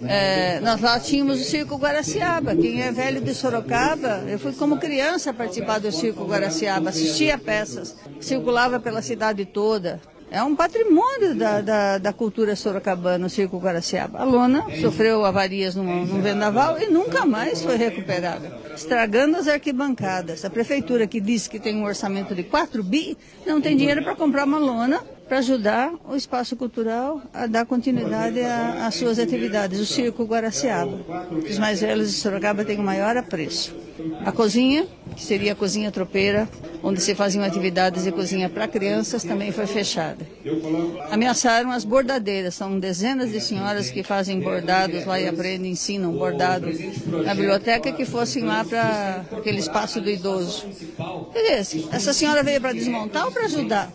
É, 0.07 0.61
nós 0.61 0.81
lá 0.81 1.00
tínhamos 1.00 1.40
o 1.40 1.45
Circo 1.45 1.76
Guaraciaba. 1.76 2.54
Quem 2.54 2.83
é 2.83 2.92
velho 2.92 3.21
de 3.21 3.35
Sorocaba, 3.35 4.25
eu 4.28 4.38
fui 4.38 4.52
como 4.52 4.76
criança 4.78 5.33
participar 5.33 5.78
do 5.78 5.90
Circo 5.90 6.25
Guaraciaba, 6.25 6.90
assistia 6.90 7.38
peças, 7.38 7.97
circulava 8.21 8.78
pela 8.78 9.00
cidade 9.00 9.45
toda. 9.47 10.00
É 10.33 10.43
um 10.43 10.57
patrimônio 10.57 11.35
da, 11.35 11.61
da, 11.61 11.99
da, 11.99 12.11
cultura 12.11 12.57
sorocabana, 12.57 13.27
o 13.27 13.29
Circo 13.29 13.59
Guaraciaba. 13.59 14.19
A 14.19 14.25
lona 14.25 14.65
sofreu 14.81 15.27
avarias 15.27 15.75
num, 15.75 16.07
num 16.07 16.23
vendaval 16.23 16.81
e 16.81 16.87
nunca 16.87 17.27
mais 17.27 17.62
foi 17.62 17.77
recuperada, 17.77 18.51
estragando 18.75 19.37
as 19.37 19.47
arquibancadas. 19.47 20.43
A 20.43 20.49
prefeitura 20.49 21.07
que 21.07 21.21
diz 21.21 21.47
que 21.47 21.61
tem 21.61 21.77
um 21.77 21.85
orçamento 21.85 22.35
de 22.35 22.45
4 22.45 22.83
bi, 22.83 23.15
não 23.45 23.61
tem 23.61 23.77
dinheiro 23.77 24.03
para 24.03 24.17
comprar 24.17 24.47
uma 24.47 24.59
lona 24.59 25.03
para 25.29 25.39
ajudar 25.39 25.93
o 26.09 26.17
espaço 26.17 26.57
cultural 26.57 27.21
a 27.33 27.47
dar 27.47 27.67
continuidade 27.67 28.41
às 28.41 28.95
suas 28.95 29.19
atividades. 29.19 29.81
O 29.81 29.87
Circo 29.87 30.25
Guaraciaba. 30.25 30.99
Os 31.31 31.59
mais 31.59 31.83
velhos 31.83 32.11
de 32.11 32.17
Sorocaba 32.17 32.65
têm 32.65 32.79
o 32.79 32.83
maior 32.83 33.19
apreço. 33.19 33.77
A 34.25 34.32
cozinha, 34.32 34.87
que 35.14 35.23
seria 35.23 35.52
a 35.52 35.54
cozinha 35.54 35.90
tropeira, 35.90 36.49
onde 36.82 37.00
se 37.00 37.14
faziam 37.14 37.44
atividades 37.44 38.04
de 38.04 38.12
cozinha 38.12 38.49
para 38.49 38.66
crianças, 38.66 39.23
também 39.23 39.52
foi 39.52 39.66
fechada. 39.66 40.26
Ameaçaram 41.11 41.71
as 41.71 41.85
bordadeiras, 41.85 42.54
são 42.54 42.78
dezenas 42.78 43.30
de 43.30 43.40
senhoras 43.40 43.90
que 43.90 44.02
fazem 44.02 44.40
bordados 44.40 45.04
lá 45.04 45.21
e 45.21 45.28
aprendem, 45.28 45.73
ensinam 45.73 46.12
bordado 46.12 46.66
na 47.25 47.35
biblioteca, 47.35 47.92
que 47.92 48.04
fossem 48.04 48.44
lá 48.44 48.64
para 48.64 49.25
aquele 49.32 49.59
espaço 49.59 50.00
do 50.00 50.11
idoso. 50.11 50.66
Beleza, 51.32 51.88
essa 51.92 52.12
senhora 52.12 52.42
veio 52.42 52.61
para 52.61 52.73
desmontar 52.73 53.26
ou 53.26 53.32
para 53.32 53.44
ajudar? 53.44 53.92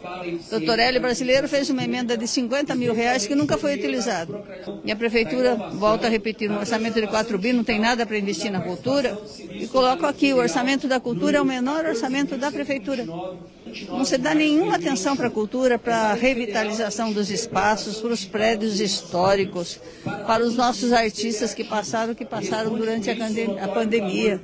Doutor 0.50 0.80
Hélio 0.80 1.02
Brasileiro 1.02 1.48
fez 1.48 1.70
uma 1.70 1.84
emenda 1.84 2.16
de 2.18 2.28
50 2.28 2.74
mil 2.76 2.94
reais 2.94 3.28
que 3.28 3.36
nunca 3.36 3.58
foi 3.58 3.76
utilizado. 3.76 4.42
E 4.86 4.92
a 4.92 4.96
prefeitura 4.96 5.56
volta 5.74 6.08
a 6.08 6.10
repetir, 6.10 6.50
um 6.50 6.58
orçamento 6.58 7.02
de 7.02 7.08
4 7.08 7.38
bi 7.38 7.52
não 7.52 7.64
tem 7.64 7.80
nada 7.80 8.06
para 8.06 8.18
investir 8.18 8.52
na 8.52 8.62
cultura, 8.62 9.18
e 9.50 9.68
coloca 9.68 9.97
aqui 10.06 10.34
o 10.34 10.38
orçamento 10.38 10.88
da 10.88 11.00
cultura 11.00 11.38
é 11.38 11.42
o 11.42 11.46
menor 11.46 11.86
orçamento 11.86 12.38
da 12.38 12.52
prefeitura. 12.52 13.06
Não 13.90 14.06
se 14.06 14.18
dá 14.18 14.34
nenhuma 14.36 14.76
atenção 14.76 15.16
para 15.16 15.28
a 15.28 15.32
cultura, 15.32 15.80
para 15.80 16.12
a 16.12 16.14
revitalização 16.14 17.12
dos 17.12 17.30
espaços, 17.30 17.98
para 17.98 18.12
os 18.14 18.26
prédios 18.26 18.80
históricos, 18.80 19.80
para 20.26 20.44
os 20.46 20.56
nossos 20.56 20.94
artistas 20.94 21.54
que 21.54 21.64
passaram, 21.64 22.14
que 22.14 22.26
passaram 22.26 22.76
durante 22.76 23.10
a 23.10 23.68
pandemia. 23.68 24.42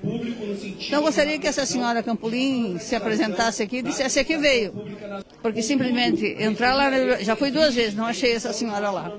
Então, 0.88 1.02
gostaria 1.02 1.38
que 1.38 1.48
essa 1.48 1.66
senhora 1.66 2.02
Campolim 2.02 2.78
se 2.80 2.96
apresentasse 2.96 3.62
aqui 3.64 3.78
e 3.78 3.82
dissesse 3.82 4.24
que 4.24 4.38
veio. 4.38 4.74
Porque 5.42 5.62
simplesmente 5.62 6.26
entrar 6.40 6.74
lá, 6.74 6.90
já 7.22 7.36
fui 7.36 7.52
duas 7.52 7.74
vezes, 7.74 7.96
não 7.96 8.06
achei 8.06 8.32
essa 8.34 8.54
senhora 8.54 8.90
lá. 8.90 9.12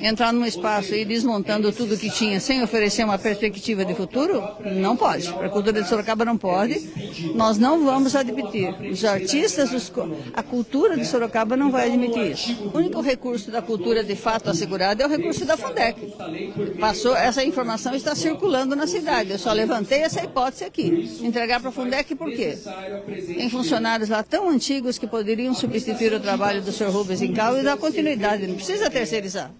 Entrar 0.00 0.32
num 0.32 0.44
espaço 0.44 0.94
e 0.94 1.04
desmontando 1.04 1.72
tudo 1.72 1.96
que 1.96 2.10
tinha 2.10 2.40
sem 2.40 2.62
oferecer 2.62 3.04
uma 3.04 3.18
perspectiva 3.18 3.84
de 3.84 3.94
futuro, 3.94 4.42
não 4.76 4.96
pode. 4.96 5.32
Para 5.32 5.46
a 5.46 5.50
cultura 5.50 5.82
de 5.82 5.88
Sorocaba 5.88 6.24
não 6.24 6.36
pode. 6.36 6.90
Nós 7.34 7.58
não 7.58 7.84
vamos 7.84 8.16
admitir. 8.16 8.74
Os 8.90 9.04
artistas, 9.04 9.49
os, 9.58 9.92
a 10.32 10.42
cultura 10.42 10.96
de 10.96 11.04
Sorocaba 11.04 11.56
não 11.56 11.70
vai 11.70 11.88
admitir 11.88 12.32
isso. 12.32 12.70
O 12.72 12.78
único 12.78 13.00
recurso 13.00 13.50
da 13.50 13.62
cultura 13.62 14.02
de 14.02 14.16
fato 14.16 14.50
assegurado 14.50 15.02
é 15.02 15.06
o 15.06 15.08
recurso 15.08 15.44
da 15.44 15.56
Fundec. 15.56 16.14
Passou, 16.78 17.16
essa 17.16 17.44
informação 17.44 17.94
está 17.94 18.14
circulando 18.14 18.76
na 18.76 18.86
cidade. 18.86 19.30
Eu 19.30 19.38
só 19.38 19.52
levantei 19.52 20.00
essa 20.00 20.22
hipótese 20.24 20.64
aqui. 20.64 21.18
Entregar 21.22 21.60
para 21.60 21.70
a 21.70 21.72
Fundec 21.72 22.14
por 22.14 22.30
quê? 22.30 22.56
Tem 23.26 23.48
funcionários 23.50 24.08
lá 24.08 24.22
tão 24.22 24.48
antigos 24.48 24.98
que 24.98 25.06
poderiam 25.06 25.54
substituir 25.54 26.12
o 26.12 26.20
trabalho 26.20 26.62
do 26.62 26.72
Sr. 26.72 26.90
Rubens 26.90 27.22
Incal 27.22 27.58
e 27.58 27.62
dar 27.62 27.76
continuidade. 27.76 28.46
Não 28.46 28.54
precisa 28.54 28.90
terceirizar. 28.90 29.50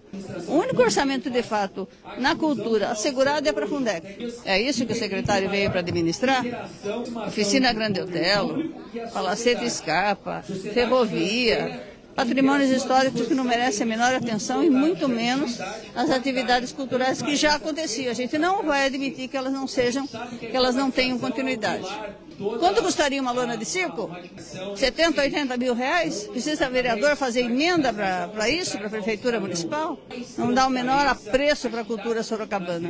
O 0.47 0.55
único 0.55 0.81
orçamento 0.81 1.29
de 1.29 1.41
fato 1.41 1.87
na 2.17 2.35
cultura 2.35 2.89
assegurado 2.89 3.47
é 3.47 3.53
para 3.53 3.65
a 3.65 3.67
Fundec. 3.67 4.33
É 4.45 4.61
isso 4.61 4.85
que 4.85 4.93
o 4.93 4.95
secretário 4.95 5.49
veio 5.49 5.69
para 5.69 5.79
administrar? 5.79 6.43
Oficina 7.27 7.71
Grande 7.73 8.01
Otelo, 8.01 8.69
Palacete 9.13 9.65
Escapa, 9.71 10.43
Ferrovia, 10.73 11.81
patrimônios 12.15 12.69
históricos 12.69 13.27
que 13.27 13.33
não 13.33 13.43
merecem 13.43 13.83
a 13.83 13.89
menor 13.89 14.13
atenção 14.13 14.63
e 14.63 14.69
muito 14.69 15.07
menos 15.07 15.59
as 15.95 16.09
atividades 16.09 16.71
culturais 16.71 17.21
que 17.21 17.35
já 17.35 17.55
aconteciam. 17.55 18.11
A 18.11 18.15
gente 18.15 18.37
não 18.37 18.63
vai 18.63 18.85
admitir 18.85 19.27
que 19.27 19.37
elas 19.37 19.53
não 19.53 19.67
sejam, 19.67 20.05
que 20.39 20.55
elas 20.55 20.75
não 20.75 20.91
tenham 20.91 21.17
continuidade. 21.17 21.87
Quanto 22.59 22.81
custaria 22.81 23.21
uma 23.21 23.31
lona 23.31 23.55
de 23.55 23.65
circo? 23.65 24.09
70, 24.75 25.21
80 25.21 25.57
mil 25.57 25.73
reais? 25.73 26.27
Precisa 26.27 26.67
o 26.67 26.71
vereador 26.71 27.15
fazer 27.15 27.41
emenda 27.41 27.93
para 27.93 28.49
isso, 28.49 28.77
para 28.77 28.87
a 28.87 28.89
Prefeitura 28.89 29.39
Municipal? 29.39 29.99
Não 30.37 30.53
dá 30.53 30.65
o 30.65 30.69
menor 30.69 31.05
apreço 31.05 31.69
para 31.69 31.81
a 31.81 31.85
cultura 31.85 32.23
sorocabana. 32.23 32.89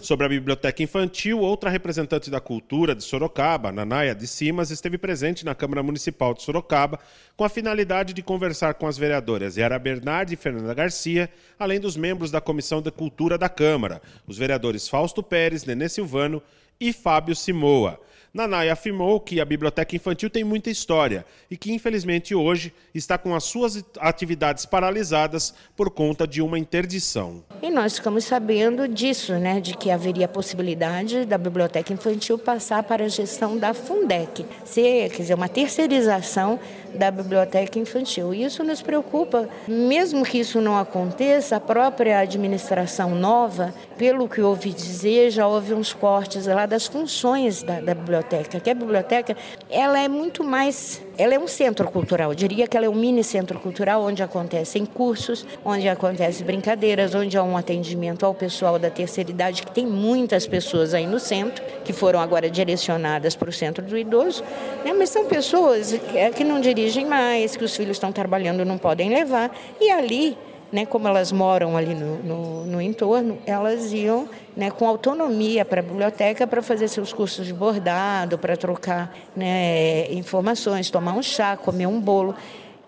Sobre 0.00 0.26
a 0.26 0.28
Biblioteca 0.28 0.82
Infantil, 0.82 1.40
outra 1.40 1.68
representante 1.68 2.30
da 2.30 2.40
cultura 2.40 2.94
de 2.94 3.02
Sorocaba, 3.02 3.72
Nanaia 3.72 4.14
de 4.14 4.26
Simas, 4.26 4.70
esteve 4.70 4.96
presente 4.96 5.44
na 5.44 5.54
Câmara 5.54 5.82
Municipal 5.82 6.34
de 6.34 6.42
Sorocaba 6.42 6.98
com 7.36 7.44
a 7.44 7.48
finalidade 7.48 8.12
de 8.12 8.22
conversar 8.22 8.74
com 8.74 8.86
as 8.86 8.96
vereadoras 8.96 9.56
Yara 9.56 9.78
Bernardi 9.78 10.34
e 10.34 10.36
Fernanda 10.36 10.74
Garcia, 10.74 11.30
além 11.58 11.80
dos 11.80 11.96
membros 11.96 12.30
da 12.30 12.40
Comissão 12.40 12.80
de 12.80 12.90
Cultura 12.90 13.36
da 13.36 13.48
Câmara, 13.48 14.00
os 14.26 14.38
vereadores 14.38 14.88
Fausto 14.88 15.22
Pérez, 15.22 15.64
Nenê 15.64 15.88
Silvano 15.88 16.42
e 16.80 16.92
Fábio 16.92 17.34
Simoa. 17.34 18.00
Nanai 18.34 18.70
afirmou 18.70 19.20
que 19.20 19.42
a 19.42 19.44
biblioteca 19.44 19.94
infantil 19.94 20.30
tem 20.30 20.42
muita 20.42 20.70
história 20.70 21.26
e 21.50 21.56
que, 21.56 21.70
infelizmente, 21.70 22.34
hoje 22.34 22.72
está 22.94 23.18
com 23.18 23.34
as 23.34 23.44
suas 23.44 23.84
atividades 24.00 24.64
paralisadas 24.64 25.52
por 25.76 25.90
conta 25.90 26.26
de 26.26 26.40
uma 26.40 26.58
interdição. 26.58 27.44
E 27.60 27.68
nós 27.68 27.98
ficamos 27.98 28.24
sabendo 28.24 28.88
disso, 28.88 29.34
né, 29.34 29.60
de 29.60 29.76
que 29.76 29.90
haveria 29.90 30.24
a 30.24 30.28
possibilidade 30.28 31.26
da 31.26 31.36
biblioteca 31.36 31.92
infantil 31.92 32.38
passar 32.38 32.82
para 32.84 33.04
a 33.04 33.08
gestão 33.08 33.58
da 33.58 33.74
Fundec, 33.74 34.46
ser, 34.64 35.10
quer 35.10 35.22
dizer, 35.22 35.34
uma 35.34 35.48
terceirização 35.48 36.58
da 36.94 37.10
biblioteca 37.10 37.78
infantil. 37.78 38.32
Isso 38.32 38.64
nos 38.64 38.80
preocupa, 38.80 39.48
mesmo 39.68 40.24
que 40.24 40.38
isso 40.38 40.60
não 40.60 40.78
aconteça, 40.78 41.56
a 41.56 41.60
própria 41.60 42.20
administração 42.20 43.14
nova, 43.14 43.74
pelo 43.98 44.28
que 44.28 44.40
ouvi 44.40 44.72
dizer, 44.72 45.30
já 45.30 45.46
houve 45.46 45.74
uns 45.74 45.92
cortes 45.92 46.46
lá 46.46 46.61
das 46.66 46.86
funções 46.86 47.62
da, 47.62 47.80
da 47.80 47.94
biblioteca, 47.94 48.60
que 48.60 48.70
a 48.70 48.74
biblioteca 48.74 49.36
ela 49.70 49.98
é 49.98 50.08
muito 50.08 50.44
mais 50.44 51.02
ela 51.18 51.34
é 51.34 51.38
um 51.38 51.46
centro 51.46 51.90
cultural, 51.90 52.30
eu 52.30 52.34
diria 52.34 52.66
que 52.66 52.76
ela 52.76 52.86
é 52.86 52.88
um 52.88 52.94
mini 52.94 53.22
centro 53.22 53.58
cultural 53.58 54.02
onde 54.02 54.22
acontecem 54.22 54.86
cursos, 54.86 55.46
onde 55.64 55.88
acontecem 55.88 56.44
brincadeiras, 56.44 57.14
onde 57.14 57.36
há 57.36 57.42
um 57.42 57.56
atendimento 57.56 58.24
ao 58.24 58.34
pessoal 58.34 58.78
da 58.78 58.90
terceira 58.90 59.30
idade, 59.30 59.62
que 59.62 59.70
tem 59.70 59.86
muitas 59.86 60.46
pessoas 60.46 60.94
aí 60.94 61.06
no 61.06 61.20
centro, 61.20 61.62
que 61.84 61.92
foram 61.92 62.20
agora 62.20 62.48
direcionadas 62.48 63.36
para 63.36 63.50
o 63.50 63.52
centro 63.52 63.84
do 63.84 63.96
idoso, 63.96 64.42
né? 64.84 64.92
mas 64.92 65.10
são 65.10 65.26
pessoas 65.26 65.94
que 66.34 66.44
não 66.44 66.60
dirigem 66.60 67.04
mais, 67.04 67.56
que 67.56 67.64
os 67.64 67.76
filhos 67.76 67.96
estão 67.96 68.10
trabalhando 68.10 68.64
não 68.64 68.78
podem 68.78 69.10
levar, 69.10 69.54
e 69.80 69.90
ali 69.90 70.36
né, 70.72 70.86
como 70.86 71.06
elas 71.06 71.30
moram 71.30 71.76
ali 71.76 71.94
no, 71.94 72.16
no, 72.22 72.66
no 72.66 72.80
entorno, 72.80 73.38
elas 73.46 73.92
iam 73.92 74.26
né, 74.56 74.70
com 74.70 74.86
autonomia 74.86 75.64
para 75.64 75.80
a 75.80 75.82
biblioteca 75.82 76.46
para 76.46 76.62
fazer 76.62 76.88
seus 76.88 77.12
cursos 77.12 77.46
de 77.46 77.52
bordado, 77.52 78.38
para 78.38 78.56
trocar 78.56 79.14
né, 79.36 80.12
informações, 80.12 80.90
tomar 80.90 81.14
um 81.14 81.22
chá, 81.22 81.56
comer 81.56 81.86
um 81.86 82.00
bolo. 82.00 82.34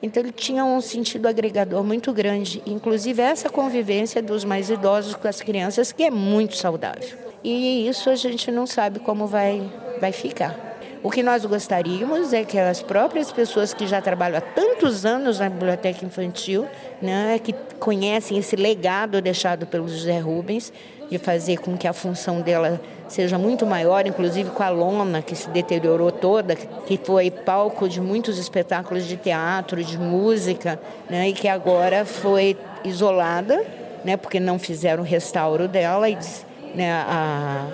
Então 0.03 0.23
ele 0.23 0.33
tinha 0.33 0.65
um 0.65 0.81
sentido 0.81 1.27
agregador 1.27 1.83
muito 1.83 2.13
grande, 2.13 2.63
inclusive 2.67 3.23
essa 3.23 3.49
convivência 3.49 4.21
dos 4.21 4.45
mais 4.45 4.69
idosos 4.69 5.15
com 5.15 5.27
as 5.27 5.41
crianças, 5.41 5.93
que 5.93 6.03
é 6.03 6.11
muito 6.11 6.57
saudável. 6.57 7.19
E 7.43 7.89
isso 7.89 8.11
a 8.11 8.15
gente 8.15 8.51
não 8.51 8.67
sabe 8.67 8.99
como 8.99 9.27
vai, 9.27 9.63
vai 10.01 10.13
ficar. 10.13 10.75
O 11.03 11.11
que 11.11 11.23
nós 11.23 11.45
gostaríamos 11.45 12.33
é 12.33 12.45
que 12.45 12.59
as 12.59 12.81
próprias 12.81 13.31
pessoas 13.31 13.75
que 13.75 13.87
já 13.87 14.01
trabalham 14.01 14.39
há 14.39 14.41
tantos 14.41 15.05
anos 15.05 15.39
na 15.39 15.51
biblioteca 15.51 16.03
infantil, 16.03 16.67
né, 17.03 17.39
que 17.39 17.55
conhecem 17.79 18.39
esse 18.39 18.57
legado 18.57 19.21
deixado 19.21 19.67
pelo 19.67 19.87
José 19.87 20.19
Rubens, 20.19 20.73
de 21.11 21.19
fazer 21.19 21.59
com 21.59 21.77
que 21.77 21.87
a 21.87 21.93
função 21.93 22.41
dela 22.41 22.81
seja 23.09 23.39
muito 23.39 23.67
maior, 23.67 24.07
inclusive 24.07 24.51
com 24.51 24.63
a 24.63 24.71
lona 24.71 25.23
que 25.23 25.37
se 25.37 25.49
deteriorou 25.51 26.11
toda, 26.11 26.57
que 26.57 26.99
foi 27.03 27.31
palco 27.31 27.89
de 27.89 28.01
muitos 28.01 28.39
espetáculos 28.39 29.07
de 29.07 29.17
teatro, 29.17 29.85
de 29.85 29.99
música, 29.99 30.81
né, 31.09 31.29
e 31.29 31.33
que 31.33 31.47
agora 31.47 32.05
foi 32.05 32.57
isolada, 32.85 33.65
né, 34.05 34.17
porque 34.17 34.41
não 34.41 34.59
fizeram 34.59 35.03
o 35.03 35.07
restauro 35.07 35.69
dela 35.69 36.09
e 36.09 36.19
né, 36.75 36.93
a, 36.93 37.69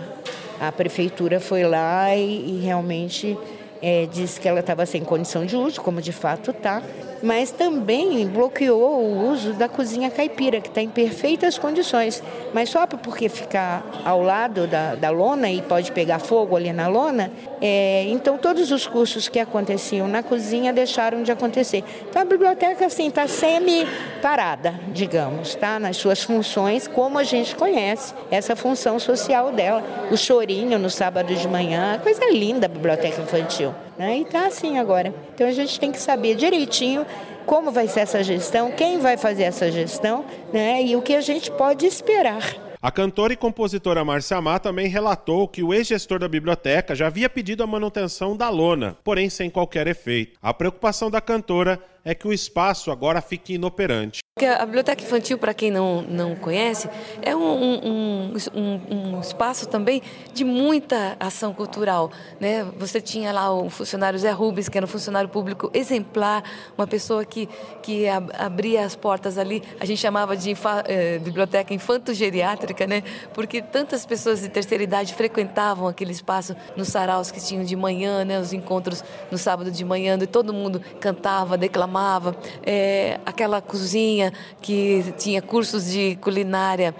a 0.60 0.72
prefeitura 0.72 1.40
foi 1.40 1.64
lá 1.64 2.14
e, 2.14 2.56
e 2.56 2.60
realmente 2.62 3.38
é, 3.80 4.06
disse 4.06 4.40
que 4.40 4.48
ela 4.48 4.60
estava 4.60 4.84
sem 4.84 5.02
condição 5.02 5.46
de 5.46 5.56
uso, 5.56 5.80
como 5.80 6.02
de 6.02 6.12
fato 6.12 6.50
está, 6.50 6.82
mas 7.22 7.50
também 7.50 8.26
bloqueou 8.26 9.02
o 9.02 9.30
uso 9.30 9.52
da 9.52 9.68
cozinha 9.68 10.10
caipira, 10.10 10.60
que 10.60 10.68
está 10.68 10.80
em 10.80 10.88
perfeitas 10.88 11.58
condições. 11.58 12.22
Mas 12.52 12.70
só 12.70 12.86
porque 12.86 13.28
ficar 13.28 13.84
ao 14.04 14.22
lado 14.22 14.66
da, 14.66 14.94
da 14.94 15.10
lona 15.10 15.50
e 15.50 15.62
pode 15.62 15.92
pegar 15.92 16.18
fogo 16.18 16.56
ali 16.56 16.72
na 16.72 16.88
lona, 16.88 17.30
é, 17.60 18.04
então 18.08 18.38
todos 18.38 18.70
os 18.70 18.86
cursos 18.86 19.28
que 19.28 19.38
aconteciam 19.38 20.08
na 20.08 20.22
cozinha 20.22 20.72
deixaram 20.72 21.22
de 21.22 21.30
acontecer. 21.30 21.84
Então 22.08 22.22
a 22.22 22.24
biblioteca 22.24 22.86
assim 22.86 23.08
está 23.08 23.26
semi-parada, 23.26 24.74
digamos, 24.88 25.54
tá? 25.54 25.78
nas 25.78 25.96
suas 25.96 26.22
funções, 26.22 26.88
como 26.88 27.18
a 27.18 27.24
gente 27.24 27.54
conhece 27.54 28.14
essa 28.30 28.56
função 28.56 28.98
social 28.98 29.52
dela. 29.52 29.82
O 30.10 30.16
chorinho 30.16 30.78
no 30.78 30.90
sábado 30.90 31.34
de 31.34 31.48
manhã, 31.48 31.98
coisa 32.02 32.24
linda 32.30 32.66
a 32.66 32.68
biblioteca 32.68 33.20
infantil. 33.20 33.74
Né? 34.00 34.20
E 34.20 34.22
está 34.22 34.46
assim 34.46 34.78
agora. 34.78 35.14
Então 35.34 35.46
a 35.46 35.52
gente 35.52 35.78
tem 35.78 35.92
que 35.92 36.00
saber 36.00 36.34
direitinho 36.34 37.04
como 37.44 37.70
vai 37.70 37.86
ser 37.86 38.00
essa 38.00 38.24
gestão, 38.24 38.70
quem 38.70 38.98
vai 38.98 39.18
fazer 39.18 39.42
essa 39.42 39.70
gestão 39.70 40.24
né? 40.50 40.82
e 40.82 40.96
o 40.96 41.02
que 41.02 41.14
a 41.14 41.20
gente 41.20 41.50
pode 41.50 41.84
esperar. 41.84 42.42
A 42.80 42.90
cantora 42.90 43.34
e 43.34 43.36
compositora 43.36 44.02
Márcia 44.02 44.40
Má 44.40 44.58
também 44.58 44.86
relatou 44.86 45.46
que 45.46 45.62
o 45.62 45.74
ex-gestor 45.74 46.18
da 46.18 46.26
biblioteca 46.26 46.94
já 46.94 47.08
havia 47.08 47.28
pedido 47.28 47.62
a 47.62 47.66
manutenção 47.66 48.34
da 48.34 48.48
lona, 48.48 48.96
porém 49.04 49.28
sem 49.28 49.50
qualquer 49.50 49.86
efeito. 49.86 50.38
A 50.40 50.54
preocupação 50.54 51.10
da 51.10 51.20
cantora 51.20 51.78
é 52.04 52.14
que 52.14 52.26
o 52.26 52.32
espaço 52.32 52.90
agora 52.90 53.20
fique 53.20 53.54
inoperante. 53.54 54.20
A 54.58 54.64
biblioteca 54.64 55.02
infantil, 55.02 55.36
para 55.36 55.52
quem 55.52 55.70
não, 55.70 56.00
não 56.00 56.34
conhece, 56.34 56.88
é 57.20 57.36
um, 57.36 57.42
um, 57.42 58.34
um, 58.54 59.16
um, 59.16 59.20
espaço 59.20 59.68
também 59.68 60.00
de 60.32 60.44
muita 60.44 61.14
ação 61.20 61.52
cultural. 61.52 62.10
Né? 62.40 62.64
Você 62.78 63.02
tinha 63.02 63.32
lá 63.32 63.52
o 63.52 63.68
funcionário 63.68 64.18
Zé 64.18 64.30
Rubens, 64.30 64.66
que 64.66 64.78
era 64.78 64.86
um 64.86 64.88
funcionário 64.88 65.28
público 65.28 65.70
exemplar, 65.74 66.42
uma 66.78 66.86
pessoa 66.86 67.22
que, 67.22 67.50
que 67.82 68.06
abria 68.08 68.86
as 68.86 68.96
portas 68.96 69.36
ali, 69.36 69.62
a 69.78 69.84
gente 69.84 69.98
chamava 69.98 70.34
de 70.34 70.56
eh, 70.86 71.18
biblioteca 71.18 71.74
infanto-geriátrica, 71.74 72.86
né? 72.86 73.02
porque 73.34 73.60
tantas 73.60 74.06
pessoas 74.06 74.40
de 74.40 74.48
terceira 74.48 74.82
idade 74.82 75.12
frequentavam 75.12 75.86
aquele 75.86 76.12
espaço 76.12 76.56
nos 76.74 76.88
saraus 76.88 77.30
que 77.30 77.44
tinham 77.44 77.62
de 77.62 77.76
manhã, 77.76 78.24
né? 78.24 78.40
os 78.40 78.54
encontros 78.54 79.04
no 79.30 79.36
sábado 79.36 79.70
de 79.70 79.84
manhã, 79.84 80.16
e 80.18 80.26
todo 80.26 80.54
mundo 80.54 80.80
cantava, 80.98 81.58
declamava. 81.58 81.89
É, 82.62 83.18
aquela 83.26 83.60
cozinha 83.60 84.32
que 84.62 85.12
tinha 85.18 85.42
cursos 85.42 85.90
de 85.90 86.16
culinária 86.16 86.94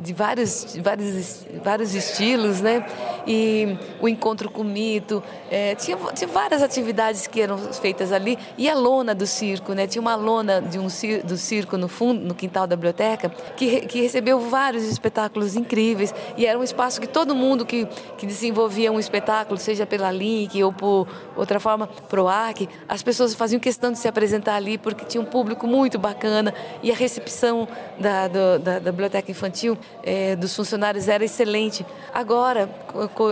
de 0.00 0.12
vários, 0.12 0.76
vários, 0.82 1.46
vários 1.64 1.94
estilos, 1.94 2.60
né? 2.60 2.84
E 3.26 3.76
o 4.00 4.08
encontro 4.08 4.50
com 4.50 4.62
o 4.62 4.64
mito, 4.64 5.22
é, 5.50 5.74
tinha, 5.74 5.96
tinha 6.14 6.28
várias 6.28 6.62
atividades 6.62 7.26
que 7.26 7.40
eram 7.40 7.56
feitas 7.58 8.12
ali 8.12 8.38
e 8.58 8.68
a 8.68 8.74
lona 8.74 9.14
do 9.14 9.26
circo, 9.26 9.72
né? 9.72 9.86
Tinha 9.86 10.02
uma 10.02 10.14
lona 10.14 10.60
de 10.60 10.78
um 10.78 10.88
do 11.24 11.36
circo 11.36 11.76
no 11.76 11.88
fundo, 11.88 12.20
no 12.20 12.34
quintal 12.34 12.66
da 12.66 12.76
biblioteca, 12.76 13.30
que, 13.56 13.82
que 13.82 14.00
recebeu 14.02 14.40
vários 14.40 14.84
espetáculos 14.84 15.56
incríveis 15.56 16.14
e 16.36 16.44
era 16.44 16.58
um 16.58 16.62
espaço 16.62 17.00
que 17.00 17.06
todo 17.06 17.34
mundo 17.34 17.64
que, 17.64 17.86
que 18.18 18.26
desenvolvia 18.26 18.92
um 18.92 18.98
espetáculo, 18.98 19.58
seja 19.58 19.86
pela 19.86 20.10
Link 20.10 20.62
ou 20.62 20.72
por 20.72 21.08
outra 21.36 21.58
forma, 21.58 21.86
PROAC, 21.86 22.68
as 22.88 23.02
pessoas 23.02 23.34
faziam 23.34 23.58
questão 23.60 23.92
de 23.92 23.98
se 23.98 24.08
apresentar 24.08 24.56
ali 24.56 24.76
porque 24.76 25.04
tinha 25.04 25.20
um 25.20 25.26
público 25.26 25.66
muito 25.66 25.98
bacana 25.98 26.52
e 26.82 26.90
a 26.90 26.94
recepção 26.94 27.66
da, 27.98 28.28
do, 28.28 28.58
da, 28.58 28.78
da 28.78 28.90
biblioteca 28.90 29.29
infantil 29.30 29.78
é, 30.02 30.36
dos 30.36 30.54
funcionários 30.54 31.08
era 31.08 31.24
excelente. 31.24 31.84
Agora, 32.12 32.68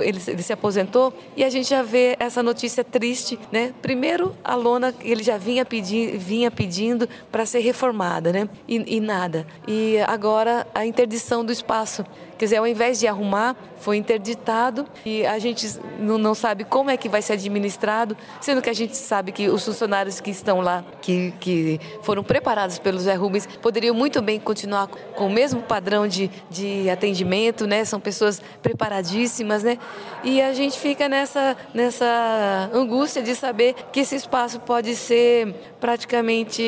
ele, 0.02 0.20
ele 0.26 0.42
se 0.42 0.52
aposentou 0.52 1.12
e 1.36 1.44
a 1.44 1.50
gente 1.50 1.68
já 1.68 1.82
vê 1.82 2.16
essa 2.18 2.42
notícia 2.42 2.84
triste, 2.84 3.38
né? 3.52 3.74
Primeiro, 3.82 4.34
a 4.42 4.54
lona 4.54 4.94
ele 5.00 5.22
já 5.22 5.36
vinha, 5.36 5.64
pedi, 5.64 6.16
vinha 6.16 6.50
pedindo 6.50 7.08
para 7.30 7.44
ser 7.44 7.60
reformada, 7.60 8.32
né? 8.32 8.48
E, 8.66 8.96
e 8.96 9.00
nada. 9.00 9.46
E 9.66 9.98
agora 10.06 10.66
a 10.74 10.86
interdição 10.86 11.44
do 11.44 11.52
espaço. 11.52 12.04
Quer 12.38 12.44
dizer, 12.44 12.56
ao 12.58 12.66
invés 12.66 13.00
de 13.00 13.08
arrumar, 13.08 13.56
foi 13.80 13.96
interditado 13.96 14.86
e 15.04 15.26
a 15.26 15.38
gente 15.38 15.66
não, 15.98 16.34
sabe 16.34 16.64
como 16.64 16.90
é 16.90 16.96
que 16.96 17.08
vai 17.08 17.22
ser 17.22 17.34
administrado, 17.34 18.16
sendo 18.40 18.60
que 18.60 18.70
a 18.70 18.74
gente 18.74 18.96
sabe 18.96 19.32
que 19.32 19.48
os 19.48 19.64
funcionários 19.64 20.20
que 20.20 20.30
estão 20.30 20.60
lá, 20.60 20.84
que, 21.00 21.32
que 21.40 21.80
foram 22.02 22.22
preparados 22.22 22.78
pelos 22.78 23.02
Zé 23.02 23.14
Rubens, 23.14 23.46
poderiam 23.60 23.94
muito 23.94 24.20
bem 24.20 24.38
continuar 24.38 24.88
com 24.88 25.26
o 25.26 25.30
mesmo 25.30 25.62
padrão 25.62 26.06
de, 26.06 26.30
de 26.50 26.88
atendimento, 26.90 27.66
né? 27.66 27.84
São 27.84 28.00
pessoas 28.00 28.40
preparadíssimas, 28.62 29.62
né? 29.62 29.78
E 30.22 30.40
a 30.40 30.52
gente 30.52 30.78
fica 30.78 31.08
nessa, 31.08 31.56
nessa 31.72 32.70
angústia 32.72 33.22
de 33.22 33.34
saber 33.34 33.74
que 33.92 34.00
esse 34.00 34.16
espaço 34.16 34.60
pode 34.60 34.94
ser 34.96 35.54
praticamente 35.80 36.62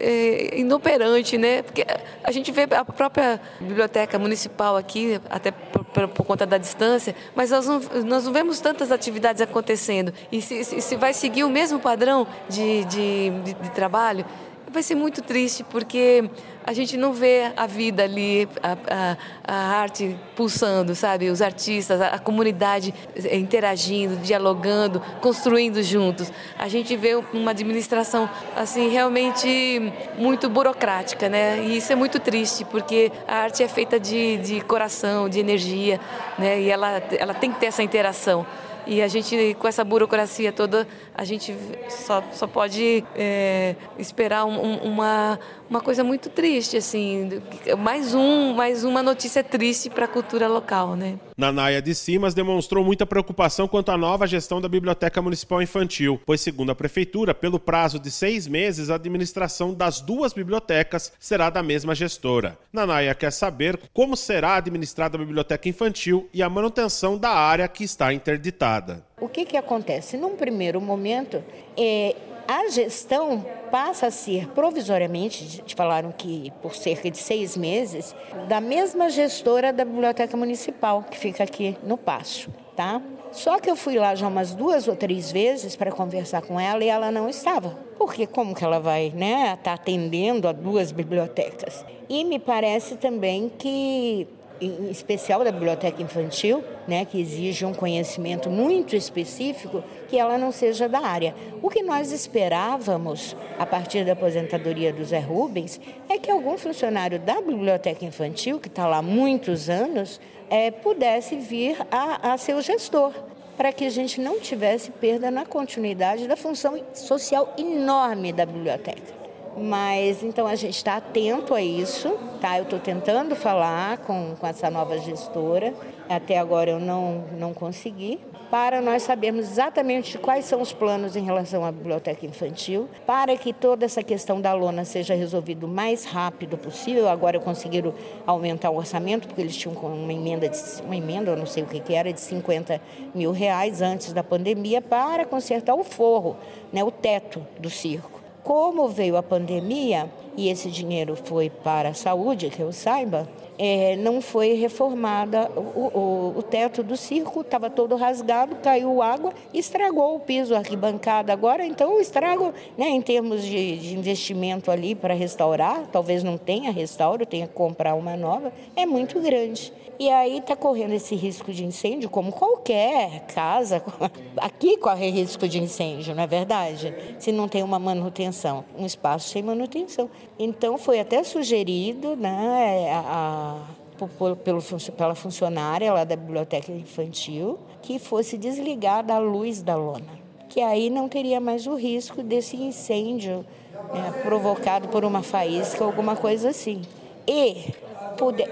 é, 0.00 0.58
inoperante, 0.58 1.36
né? 1.36 1.62
Porque 1.62 1.84
a 2.22 2.30
gente 2.30 2.50
vê 2.52 2.66
a 2.70 2.84
própria 2.84 3.40
biblioteca 3.60 4.18
municipal 4.18 4.76
aqui, 4.76 5.20
até 5.30 5.50
por, 5.50 5.84
por, 5.84 6.08
por 6.08 6.26
conta 6.26 6.46
da 6.52 6.58
distância, 6.58 7.14
mas 7.34 7.50
nós 7.50 7.66
não, 7.66 7.80
nós 8.04 8.24
não 8.24 8.32
vemos 8.32 8.60
tantas 8.60 8.92
atividades 8.92 9.40
acontecendo. 9.40 10.12
E 10.30 10.42
se, 10.42 10.64
se, 10.64 10.80
se 10.80 10.96
vai 10.96 11.14
seguir 11.14 11.44
o 11.44 11.48
mesmo 11.48 11.80
padrão 11.80 12.26
de, 12.48 12.84
de, 12.84 13.30
de, 13.42 13.54
de 13.54 13.70
trabalho, 13.70 14.24
vai 14.72 14.82
ser 14.82 14.94
muito 14.94 15.22
triste 15.22 15.62
porque 15.64 16.28
a 16.64 16.72
gente 16.72 16.96
não 16.96 17.12
vê 17.12 17.52
a 17.56 17.66
vida 17.66 18.04
ali, 18.04 18.48
a, 18.62 18.72
a, 18.72 19.16
a 19.44 19.80
arte 19.80 20.16
pulsando, 20.36 20.94
sabe? 20.94 21.28
Os 21.28 21.42
artistas, 21.42 22.00
a, 22.00 22.08
a, 22.08 22.18
comunidade 22.18 22.94
interagindo, 23.32 24.16
dialogando, 24.16 25.00
construindo 25.20 25.82
juntos. 25.82 26.32
A 26.58 26.68
gente 26.68 26.96
vê 26.96 27.14
uma 27.32 27.50
administração 27.50 28.30
assim 28.56 28.88
realmente 28.88 29.92
muito 30.16 30.48
burocrática, 30.48 31.28
né? 31.28 31.62
E 31.64 31.76
isso 31.76 31.92
é 31.92 31.96
muito 31.96 32.18
triste 32.18 32.64
porque 32.64 33.10
a 33.26 33.38
arte 33.38 33.62
é 33.62 33.68
feita 33.68 33.98
de, 33.98 34.38
de 34.38 34.60
coração, 34.60 35.28
de 35.28 35.40
energia, 35.40 36.00
né? 36.38 36.60
E 36.60 36.70
ela, 36.70 37.02
ela 37.18 37.34
tem 37.34 37.52
que 37.52 37.58
ter 37.58 37.66
essa 37.66 37.82
interação. 37.82 38.46
E 38.86 39.00
a 39.00 39.08
gente, 39.08 39.56
com 39.58 39.68
essa 39.68 39.84
burocracia 39.84 40.52
toda, 40.52 40.86
a 41.14 41.24
gente 41.24 41.54
só, 41.88 42.22
só 42.32 42.46
pode 42.46 43.04
é, 43.14 43.76
esperar 43.98 44.44
um, 44.44 44.76
uma, 44.78 45.38
uma 45.70 45.80
coisa 45.80 46.02
muito 46.02 46.28
triste, 46.28 46.76
assim, 46.76 47.42
mais 47.78 48.14
um, 48.14 48.54
mais 48.54 48.84
uma 48.84 49.02
notícia 49.02 49.44
triste 49.44 49.88
para 49.88 50.06
a 50.06 50.08
cultura 50.08 50.48
local, 50.48 50.96
né? 50.96 51.18
Nanaia 51.36 51.80
de 51.80 51.94
Simas 51.94 52.34
demonstrou 52.34 52.84
muita 52.84 53.06
preocupação 53.06 53.66
quanto 53.66 53.90
à 53.90 53.96
nova 53.96 54.26
gestão 54.26 54.60
da 54.60 54.68
Biblioteca 54.68 55.22
Municipal 55.22 55.62
Infantil, 55.62 56.20
pois, 56.26 56.40
segundo 56.40 56.72
a 56.72 56.74
Prefeitura, 56.74 57.34
pelo 57.34 57.58
prazo 57.58 57.98
de 57.98 58.10
seis 58.10 58.46
meses, 58.46 58.90
a 58.90 58.96
administração 58.96 59.72
das 59.72 60.00
duas 60.00 60.32
bibliotecas 60.32 61.12
será 61.18 61.48
da 61.48 61.62
mesma 61.62 61.94
gestora. 61.94 62.58
Nanaia 62.72 63.14
quer 63.14 63.32
saber 63.32 63.78
como 63.92 64.16
será 64.16 64.56
administrada 64.56 65.16
a 65.16 65.20
Biblioteca 65.20 65.68
Infantil 65.68 66.28
e 66.32 66.42
a 66.42 66.48
manutenção 66.48 67.16
da 67.16 67.30
área 67.30 67.66
que 67.68 67.84
está 67.84 68.12
interditada. 68.12 69.04
O 69.20 69.28
que, 69.28 69.44
que 69.44 69.56
acontece? 69.56 70.16
Num 70.16 70.36
primeiro 70.36 70.80
momento, 70.80 71.42
é, 71.76 72.14
a 72.52 72.68
gestão 72.68 73.44
passa 73.70 74.08
a 74.08 74.10
ser 74.10 74.48
provisoriamente, 74.48 75.62
te 75.62 75.74
falaram 75.74 76.12
que 76.12 76.52
por 76.60 76.74
cerca 76.74 77.10
de 77.10 77.16
seis 77.16 77.56
meses, 77.56 78.14
da 78.46 78.60
mesma 78.60 79.08
gestora 79.08 79.72
da 79.72 79.86
Biblioteca 79.86 80.36
Municipal, 80.36 81.02
que 81.10 81.18
fica 81.18 81.44
aqui 81.44 81.74
no 81.82 81.96
Passo, 81.96 82.50
tá? 82.76 83.00
Só 83.32 83.58
que 83.58 83.70
eu 83.70 83.74
fui 83.74 83.98
lá 83.98 84.14
já 84.14 84.28
umas 84.28 84.54
duas 84.54 84.86
ou 84.86 84.94
três 84.94 85.32
vezes 85.32 85.74
para 85.74 85.90
conversar 85.90 86.42
com 86.42 86.60
ela 86.60 86.84
e 86.84 86.88
ela 86.88 87.10
não 87.10 87.26
estava. 87.26 87.70
Porque 87.96 88.26
como 88.26 88.54
que 88.54 88.62
ela 88.62 88.78
vai, 88.78 89.10
né, 89.16 89.56
tá 89.62 89.72
atendendo 89.72 90.46
a 90.46 90.52
duas 90.52 90.92
bibliotecas? 90.92 91.86
E 92.10 92.22
me 92.24 92.38
parece 92.38 92.96
também 92.96 93.48
que 93.48 94.28
em 94.66 94.90
especial 94.90 95.42
da 95.42 95.50
biblioteca 95.50 96.02
infantil, 96.02 96.62
né, 96.86 97.04
que 97.04 97.20
exige 97.20 97.64
um 97.64 97.74
conhecimento 97.74 98.48
muito 98.48 98.94
específico, 98.94 99.82
que 100.08 100.18
ela 100.18 100.38
não 100.38 100.52
seja 100.52 100.88
da 100.88 101.00
área. 101.00 101.34
O 101.60 101.68
que 101.68 101.82
nós 101.82 102.12
esperávamos, 102.12 103.36
a 103.58 103.66
partir 103.66 104.04
da 104.04 104.12
aposentadoria 104.12 104.92
do 104.92 105.04
Zé 105.04 105.18
Rubens, 105.18 105.80
é 106.08 106.18
que 106.18 106.30
algum 106.30 106.56
funcionário 106.56 107.18
da 107.18 107.40
biblioteca 107.40 108.04
infantil, 108.04 108.60
que 108.60 108.68
está 108.68 108.86
lá 108.86 108.98
há 108.98 109.02
muitos 109.02 109.68
anos, 109.68 110.20
é, 110.48 110.70
pudesse 110.70 111.36
vir 111.36 111.76
a, 111.90 112.32
a 112.32 112.38
ser 112.38 112.54
o 112.54 112.62
gestor 112.62 113.12
para 113.56 113.72
que 113.72 113.84
a 113.84 113.90
gente 113.90 114.20
não 114.20 114.40
tivesse 114.40 114.90
perda 114.90 115.30
na 115.30 115.44
continuidade 115.44 116.26
da 116.26 116.36
função 116.36 116.80
social 116.94 117.54
enorme 117.58 118.32
da 118.32 118.46
biblioteca. 118.46 119.21
Mas 119.56 120.22
então 120.22 120.46
a 120.46 120.54
gente 120.54 120.76
está 120.76 120.96
atento 120.96 121.54
a 121.54 121.60
isso, 121.60 122.18
tá? 122.40 122.58
Eu 122.58 122.64
estou 122.64 122.78
tentando 122.78 123.36
falar 123.36 123.98
com, 123.98 124.34
com 124.38 124.46
essa 124.46 124.70
nova 124.70 124.98
gestora, 124.98 125.74
até 126.08 126.38
agora 126.38 126.70
eu 126.70 126.80
não, 126.80 127.24
não 127.38 127.52
consegui, 127.52 128.18
para 128.50 128.82
nós 128.82 129.02
sabermos 129.02 129.50
exatamente 129.50 130.18
quais 130.18 130.44
são 130.44 130.60
os 130.60 130.72
planos 130.72 131.16
em 131.16 131.24
relação 131.24 131.64
à 131.64 131.72
biblioteca 131.72 132.26
infantil, 132.26 132.88
para 133.06 133.34
que 133.36 133.52
toda 133.52 133.84
essa 133.86 134.02
questão 134.02 134.40
da 134.40 134.52
lona 134.52 134.84
seja 134.84 135.14
resolvida 135.14 135.64
o 135.64 135.68
mais 135.68 136.04
rápido 136.04 136.58
possível. 136.58 137.08
Agora 137.08 137.40
conseguiram 137.40 137.94
aumentar 138.26 138.70
o 138.70 138.76
orçamento, 138.76 139.26
porque 139.26 139.40
eles 139.40 139.56
tinham 139.56 139.74
uma 139.74 140.12
emenda, 140.12 140.48
de, 140.48 140.58
uma 140.82 140.96
emenda, 140.96 141.30
eu 141.30 141.36
não 141.36 141.46
sei 141.46 141.62
o 141.62 141.66
que, 141.66 141.80
que 141.80 141.94
era, 141.94 142.12
de 142.12 142.20
50 142.20 142.80
mil 143.14 143.32
reais 143.32 143.80
antes 143.80 144.12
da 144.12 144.22
pandemia, 144.22 144.82
para 144.82 145.24
consertar 145.24 145.74
o 145.74 145.82
forro, 145.82 146.36
né, 146.70 146.84
o 146.84 146.90
teto 146.90 147.46
do 147.58 147.70
circo. 147.70 148.21
Como 148.42 148.88
veio 148.88 149.16
a 149.16 149.22
pandemia 149.22 150.10
e 150.36 150.48
esse 150.48 150.68
dinheiro 150.70 151.14
foi 151.14 151.48
para 151.48 151.90
a 151.90 151.94
saúde, 151.94 152.50
que 152.50 152.60
eu 152.60 152.72
saiba, 152.72 153.28
é, 153.58 153.94
não 153.96 154.20
foi 154.20 154.54
reformada. 154.54 155.48
O, 155.54 155.80
o, 155.96 156.34
o 156.38 156.42
teto 156.42 156.82
do 156.82 156.96
circo 156.96 157.42
estava 157.42 157.70
todo 157.70 157.94
rasgado, 157.94 158.56
caiu 158.56 159.00
água, 159.00 159.32
estragou 159.54 160.16
o 160.16 160.20
piso, 160.20 160.54
a 160.54 160.58
arquibancada. 160.58 161.32
Agora, 161.32 161.64
então, 161.64 161.96
o 161.96 162.00
estrago, 162.00 162.52
né, 162.76 162.88
em 162.88 163.00
termos 163.00 163.44
de, 163.44 163.78
de 163.78 163.96
investimento 163.96 164.70
ali 164.70 164.94
para 164.94 165.14
restaurar, 165.14 165.86
talvez 165.92 166.24
não 166.24 166.36
tenha 166.36 166.72
restauro, 166.72 167.24
tenha 167.24 167.46
que 167.46 167.54
comprar 167.54 167.94
uma 167.94 168.16
nova, 168.16 168.52
é 168.74 168.84
muito 168.84 169.20
grande. 169.20 169.72
E 169.98 170.08
aí 170.08 170.38
está 170.38 170.56
correndo 170.56 170.92
esse 170.92 171.14
risco 171.14 171.52
de 171.52 171.64
incêndio, 171.64 172.08
como 172.08 172.32
qualquer 172.32 173.26
casa. 173.26 173.82
Aqui 174.36 174.76
corre 174.76 175.10
risco 175.10 175.46
de 175.46 175.62
incêndio, 175.62 176.14
não 176.14 176.22
é 176.22 176.26
verdade? 176.26 176.94
Se 177.18 177.30
não 177.30 177.46
tem 177.46 177.62
uma 177.62 177.78
manutenção, 177.78 178.64
um 178.76 178.86
espaço 178.86 179.28
sem 179.28 179.42
manutenção. 179.42 180.10
Então 180.38 180.78
foi 180.78 180.98
até 180.98 181.22
sugerido, 181.22 182.16
né, 182.16 182.92
a, 182.92 183.60
a, 184.00 184.06
pelo, 184.44 184.60
pela 184.96 185.14
funcionária 185.14 185.92
lá 185.92 186.04
da 186.04 186.16
biblioteca 186.16 186.72
infantil, 186.72 187.58
que 187.82 187.98
fosse 187.98 188.36
desligada 188.38 189.14
a 189.14 189.18
luz 189.18 189.62
da 189.62 189.76
lona, 189.76 190.20
que 190.48 190.60
aí 190.60 190.90
não 190.90 191.08
teria 191.08 191.40
mais 191.40 191.66
o 191.66 191.74
risco 191.74 192.22
desse 192.22 192.56
incêndio 192.56 193.44
né, 193.92 194.20
provocado 194.22 194.88
por 194.88 195.04
uma 195.04 195.22
faísca, 195.22 195.84
alguma 195.84 196.16
coisa 196.16 196.50
assim. 196.50 196.82
E 197.26 197.72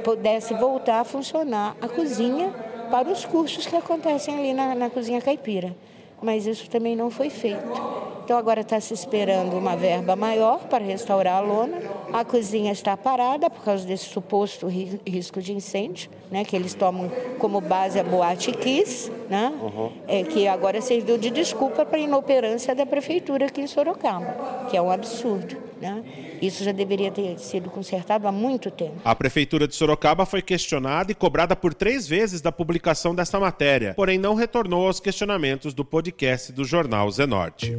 pudesse 0.02 0.54
voltar 0.54 1.00
a 1.00 1.04
funcionar 1.04 1.76
a 1.80 1.88
cozinha 1.88 2.52
para 2.90 3.08
os 3.08 3.24
cursos 3.24 3.66
que 3.66 3.76
acontecem 3.76 4.36
ali 4.36 4.52
na, 4.52 4.74
na 4.74 4.90
cozinha 4.90 5.20
caipira. 5.20 5.74
Mas 6.22 6.46
isso 6.46 6.68
também 6.68 6.94
não 6.94 7.10
foi 7.10 7.30
feito. 7.30 8.00
Então 8.30 8.38
agora 8.38 8.60
está 8.60 8.78
se 8.78 8.94
esperando 8.94 9.56
uma 9.56 9.74
verba 9.74 10.14
maior 10.14 10.60
para 10.68 10.84
restaurar 10.84 11.38
a 11.38 11.40
lona. 11.40 11.78
A 12.12 12.24
cozinha 12.24 12.70
está 12.70 12.96
parada 12.96 13.50
por 13.50 13.64
causa 13.64 13.84
desse 13.84 14.04
suposto 14.04 14.68
risco 14.68 15.42
de 15.42 15.52
incêndio, 15.52 16.10
né? 16.30 16.44
Que 16.44 16.54
eles 16.54 16.74
tomam 16.74 17.10
como 17.38 17.60
base 17.60 17.98
a 17.98 18.04
boate 18.04 18.52
Kiss, 18.52 19.10
né? 19.28 19.52
Uhum. 19.60 19.90
É, 20.06 20.22
que 20.22 20.46
agora 20.46 20.80
serviu 20.80 21.18
de 21.18 21.30
desculpa 21.30 21.84
para 21.84 21.96
a 21.96 22.00
inoperância 22.00 22.72
da 22.72 22.86
prefeitura 22.86 23.46
aqui 23.46 23.62
em 23.62 23.66
Sorocaba, 23.66 24.68
que 24.70 24.76
é 24.76 24.82
um 24.82 24.92
absurdo. 24.92 25.69
Né? 25.80 26.04
Isso 26.42 26.62
já 26.62 26.72
deveria 26.72 27.10
ter 27.10 27.38
sido 27.38 27.70
consertado 27.70 28.28
há 28.28 28.32
muito 28.32 28.70
tempo. 28.70 29.00
A 29.04 29.14
Prefeitura 29.14 29.66
de 29.66 29.74
Sorocaba 29.74 30.26
foi 30.26 30.42
questionada 30.42 31.10
e 31.10 31.14
cobrada 31.14 31.56
por 31.56 31.72
três 31.72 32.06
vezes 32.06 32.40
da 32.40 32.52
publicação 32.52 33.14
desta 33.14 33.40
matéria, 33.40 33.94
porém 33.94 34.18
não 34.18 34.34
retornou 34.34 34.86
aos 34.86 35.00
questionamentos 35.00 35.72
do 35.72 35.84
podcast 35.84 36.52
do 36.52 36.64
Jornal 36.64 37.10
Zenorte. 37.10 37.76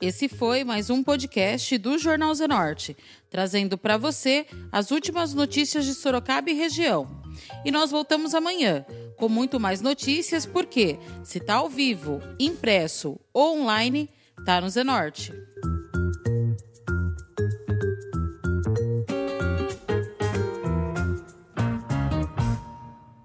Esse 0.00 0.28
foi 0.28 0.62
mais 0.62 0.90
um 0.90 1.02
podcast 1.02 1.78
do 1.78 1.96
Jornal 1.96 2.34
Zenorte, 2.34 2.96
trazendo 3.30 3.78
para 3.78 3.96
você 3.96 4.44
as 4.70 4.90
últimas 4.90 5.32
notícias 5.32 5.84
de 5.84 5.94
Sorocaba 5.94 6.50
e 6.50 6.54
região. 6.54 7.22
E 7.64 7.70
nós 7.70 7.90
voltamos 7.90 8.34
amanhã 8.34 8.84
com 9.16 9.28
muito 9.28 9.58
mais 9.58 9.80
notícias, 9.80 10.44
porque 10.44 10.98
se 11.24 11.38
está 11.38 11.54
ao 11.54 11.68
vivo, 11.68 12.20
impresso 12.38 13.18
ou 13.32 13.62
online, 13.62 14.10
está 14.38 14.60
no 14.60 14.68
Zenorte. 14.68 15.32